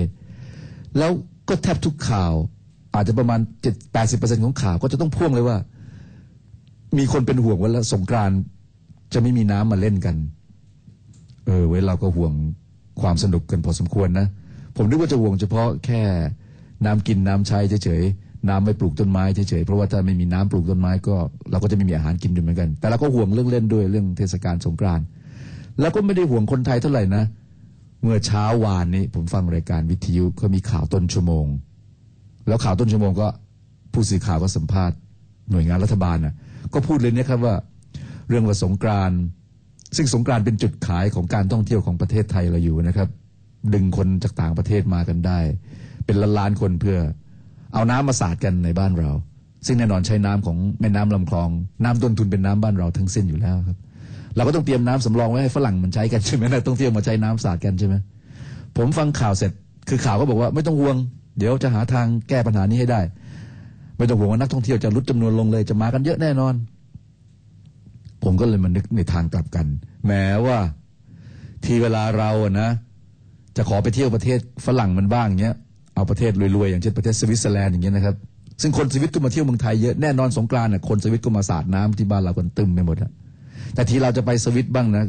[0.99, 1.11] แล้ว
[1.49, 2.33] ก็แทบทุกข่าว
[2.95, 5.57] อาจจะประมาณ7 80%ของข่าวก็จะต้องพ่วงเลยว่า
[6.99, 8.31] มีคนเป็นห่วงว่าแล้วสงกราน
[9.13, 10.17] จะไม่มีน้ำมาเล่นกัน
[11.47, 12.33] เออ เว้ยเราก็ห่วง
[13.01, 14.27] ความสนุกกันพอสมควรนะ
[14.77, 16.03] ผมนึกว่าจะห่วงเฉพาะแค่
[16.85, 21.17] น้ำกินน้ำใช้เฉยๆน้ำไม่ปลูกต้นไม้เฉยๆเพราะว่าถ้าไม่มีน้ำปลูกต้นไม้ก็
[21.51, 25.07] เราก็จะไม่มีอาหารกินด้วยเหมือนกัน แต่เราก็ห่วงเรื่องเล่นด้วยเรื่องเทศกาลสงกรานต์
[25.81, 27.25] แล้วก็ไม่ได้ห่วงคนไทยเท่าไหร่นะ
[28.03, 31.47] เมื่อเช้าวานนี้ผมฟังรายการวิทยุเขามีข่าวต้นชั่วโมง
[32.49, 33.29] แล้วข่าวต้นชั่วโมงก็
[33.93, 34.97] ผู้สื่อข่าวก็สัมภาษณ์
[35.51, 36.35] หน่วยงานรัฐบาลนะ
[36.75, 37.55] ก็พูดเลยนะครับว่า
[38.29, 39.19] เรื่องว่าสงกรานต์
[39.97, 43.09] ซึ่งสงกรานต์เป็นจุดขายของการท่องเที่ยวของประเทศไทยเราอยู่นะครับ
[43.75, 45.39] ดึงคนจากต่างประเทศมากันได้
[46.07, 46.99] เป็นล้านล้านคนเพื่อ
[47.75, 49.11] เอาน้ำมาสาดกันในบ้านเรา
[49.67, 51.49] ซึ่งแน่นอนใช้น้ำของแม่น้ำลำคลอง
[51.85, 53.77] น้ำต้นทุนเป็นน้ำบ้านเราทั้งสิ้นอยู่แล้วครับ
[54.37, 57.95] เราก็ต้องเตรียมน้ำสำรองไว้ให้ฝรั่งมันใช้กันใช่ไหมนักท่องเที่ยวมาใช้น้ำสาดกันใช่ไหม
[58.77, 59.53] ผมฟังข่าวเสร็จ
[59.89, 60.97] คือข่าวก็บอกว่าไม่ต้องห่วง
[61.39, 63.01] เดี๋ยวจะหาทางแก้ปัญหานี้ให้ได้
[63.99, 66.55] ไม่ต้องห่วงว่านักท่องเที่ยวจะลดจำนวนลงเลยจะมากันเยอะแน่นอน
[68.23, 69.67] ผมก็เลยมานึกในทางกลับกัน
[70.07, 70.59] แม้ว่า
[71.65, 72.69] ทีเวลาเราอะนะ
[73.57, 75.57] จะขอไปเที่ยวประเทศฝรั่งมันบ้างเงี้ย
[75.97, 78.15] เอาประเทศรวยๆอย่างเช่นประเทศสวิตเซอร์แลนด์อย่างเงี้ยนะครับ
[78.63, 83.11] ซึ่งคนสวิตก็มาเที่ยวเมืองไทยเยอะแน่นอนสงกรานต์น่ะคนสวิตก็มาสาดน้ำที่บ้านเรากันตึมไปหมดอะ
[83.75, 85.05] แต่ทีเราจะไปสวิสบ้างนะ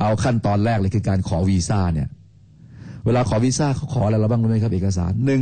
[0.00, 2.08] เอาขั้นตอนแรกเลยคือการขอวีซ่าเนี่ย
[3.04, 5.40] เวลาขอวีซ่าเขาขออะไรเราบ้างรู้ไหมครับ เอกสารหนึ่ง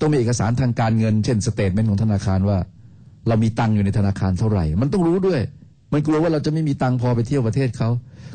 [0.00, 2.58] ต้องมีเอกสารทางการเงิน เช่น statement ของธนาคารว่า
[3.28, 5.40] เรามีตังค์อยู่ในธนาคารเท่าไหร่ มันต้องรู้ด้วย
[5.92, 7.88] มันกลัวว่าเราจะไม่มีตังค์พอไปเที่ยวประเทศเขา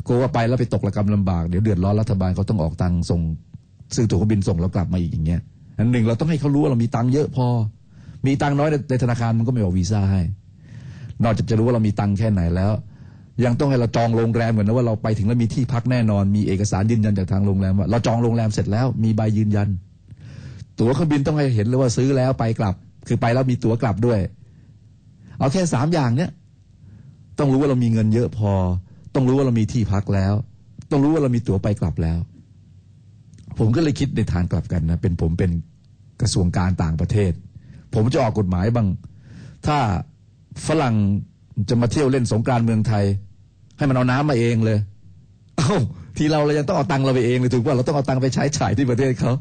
[0.06, 3.20] กลัวว่าไปแล้วไปตกระกรรมลำบากเดี๋ยวเดือดร้อนรัฐบาลเขาต้องออกตังค์ส่ง
[3.96, 5.40] ซื้อตั๋วเครื่องบินส่งเรากลับมาอีกอย่างเงี้ย
[5.78, 7.46] อันหนึ่งเราต้องให้เขารู้ว่าเรามีตังค์เยอะพอ
[8.26, 10.22] มีตังค์น้อยในในธนาคารมันก็ไม่ออกวีซ่าให้
[11.24, 12.72] นอกจากจะรู้ว่าเรามีตังค์แค่ไหนแล้ว
[13.44, 19.68] ยังต้องให้เราจองโรงแรมเหมือนนะว่าเราไปถึงแล้วมีที่พักแน่นอน มีเอกสารยืนยันจากทางโรงแรมว่าเราจองโรงแรมเสร็จแล้วมีใบยืนยัน
[20.78, 22.74] ตั๋วเครื่องบินต้องให้เห็นเลยว่าซื้อแล้วไปกลับ
[23.06, 24.18] คือไปแล้วมีตั๋วกลับด้วย
[25.38, 26.30] เอาแค่สามอย่างเนี้ย
[27.38, 28.52] ต้องรู้ว่าเรามีเงินเยอะพอ
[29.14, 30.34] ต้องรู้ว่าเรามีที่พักแล้ว
[30.90, 32.18] ต้องรู้ว่าเรามีตั๋วไปกลับแล้ว
[33.58, 35.50] ผมก็เลยคิดในทางกลับกันนะเป็นผมเป็น
[36.20, 37.32] กระทรวงการต่างประเทศ
[37.94, 38.88] ผมจะออกกฎหมายบ้าง
[39.66, 39.78] ถ้า
[40.66, 40.94] ฝรั่ง
[41.68, 43.04] จะมาเที่ยวเล่นสงกานต์เมืองไทย
[43.78, 44.78] ให้มันเอาน้ำมาเองเลย
[45.56, 45.74] เอ้า
[46.16, 49.32] ทีเราเรายังต้องเอาตังค์เราไปเองเลยถูกป่ะเราต้องเอาตังค์ไปใช้จ่ายที่ประเทศเขา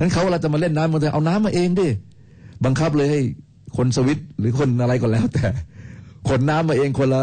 [0.00, 1.88] นั้นเขาเวลาจะมาเล่นน้ำเมืองไทยเอาน้ำมาเองดิ
[2.64, 3.20] บังคับเลยให้
[3.76, 5.46] คนสวิตหรือคนอะไรก็แล้ว แต่
[6.28, 7.22] ขนน้ำมาเองคนละ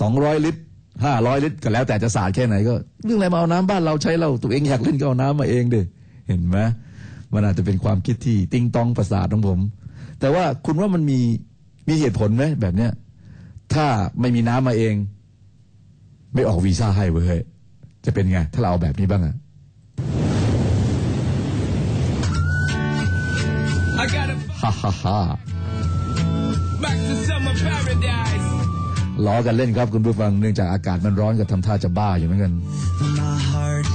[0.00, 0.60] สองร้อยลิตร
[1.04, 2.74] ห้าร้อยลิตรก็แล้วแต่จะสาดแค่ไหนก็
[3.04, 5.80] เรื่องอะไรมาเอาน้ำบ้านเราใช้เราตัวเองอยากเล่นก็เอาน้ำมาเองดิ
[6.28, 6.58] เห็นไหม
[7.32, 9.58] มันอาจจะเป็นความคิดที่ติ้งต้องประสาทของผม
[10.20, 11.20] แต่ว่าคุณว่ามันมี
[11.88, 12.92] มีเหตุผลไหมแบบเนี้ย
[13.74, 13.86] ถ้า
[14.20, 14.94] ไม่มีน้ำมาเอง
[16.34, 17.40] ไม่ออกวีซ่าให้เว้ย
[18.04, 19.34] จะเป็นไง ถ้าเราเอาแบบนี้บ้างอะ
[24.02, 25.18] I got a ฮ่าฮ่าฮ่า
[29.24, 32.52] ล้อกันเล่นครับคุณผู้ฟังเนื่องจากอากาศมันร้อนก็ทำท่าจะบ้าอยู่เหมือนกัน
[33.18, 33.86] My heart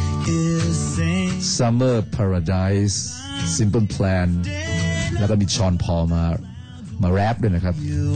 [0.43, 2.97] is saying Summer Paradise
[3.57, 4.29] Simple Plan
[5.19, 6.23] แล้วก็มีชอนพอลมา
[7.01, 8.09] มาแรปด้วยนะครับ you.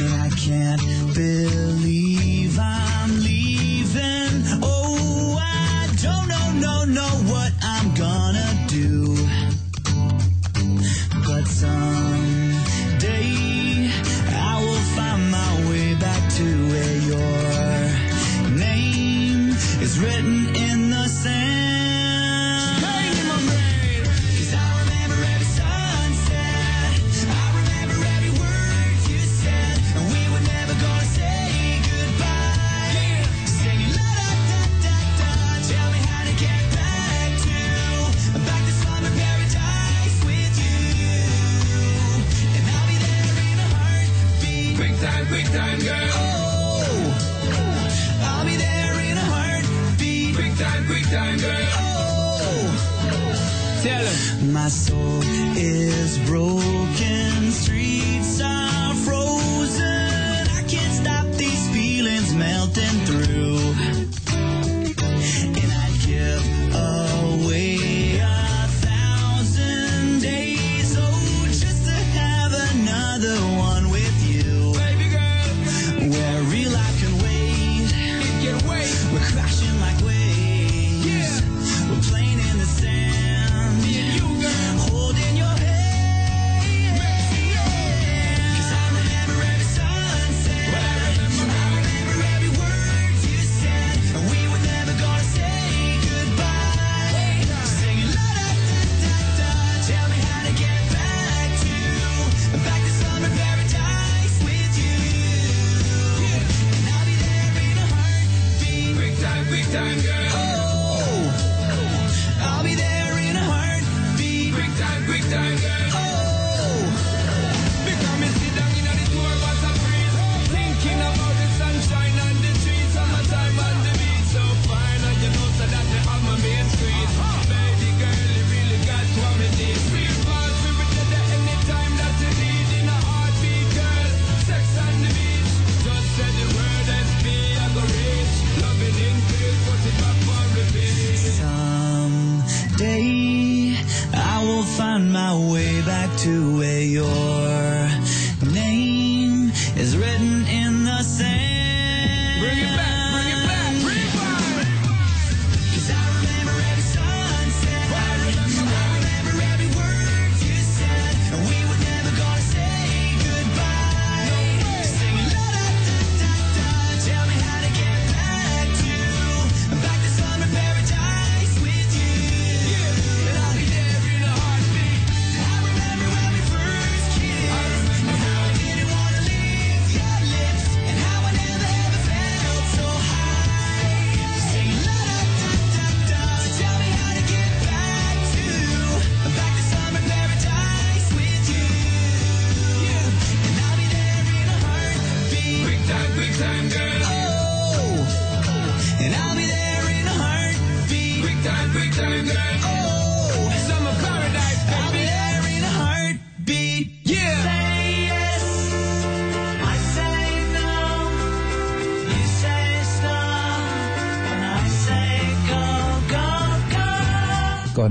[0.00, 0.82] And I can't
[1.16, 1.73] believe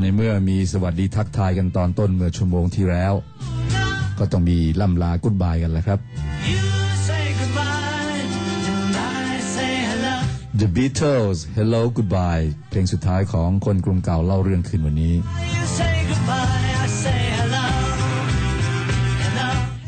[0.01, 3.13] ในเมื่อมีสวัสดีทักทายกันตอนต้นเมื่อชั่วโมงที่แล้ว
[4.19, 5.99] ก็ต้องมีล่ำลากุดบายกันแล้วครับ
[10.59, 15.13] The Beatles Hello Goodbye เพลงสุดท้ายของคนกรุงเก่าเล่าเรื่องคืนวันนี้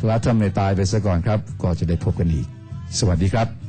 [0.07, 2.47] ละทำในตายไปซะก่อนครับ ก็จะได้พบกันอีก
[2.99, 3.64] สวัสดีครับ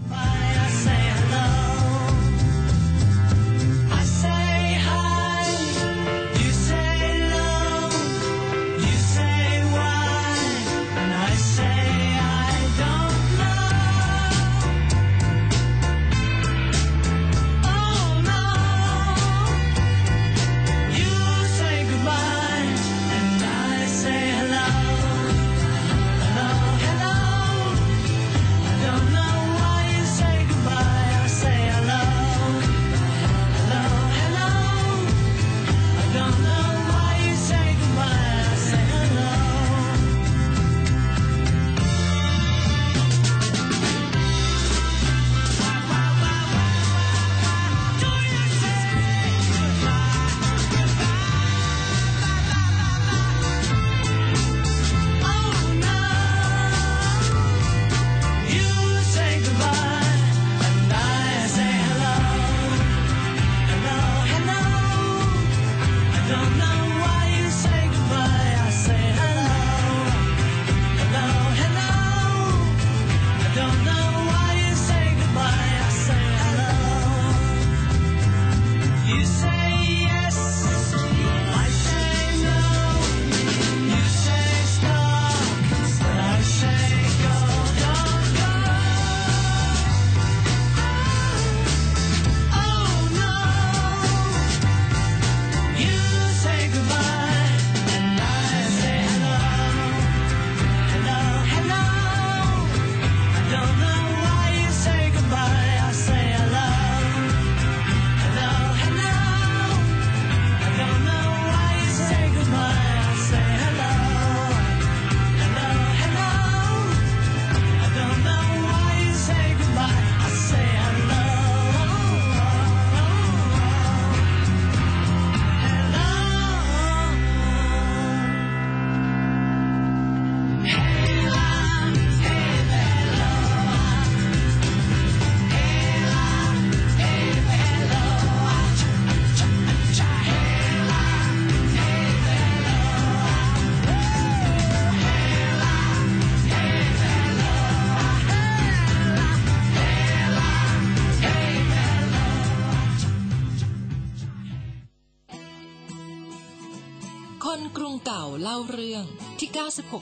[158.57, 159.05] เาเรื่อง
[159.39, 159.51] ที่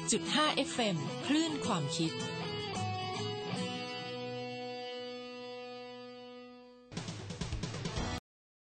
[0.09, 0.97] 96.5 FM
[1.27, 2.13] คลื่นความคิด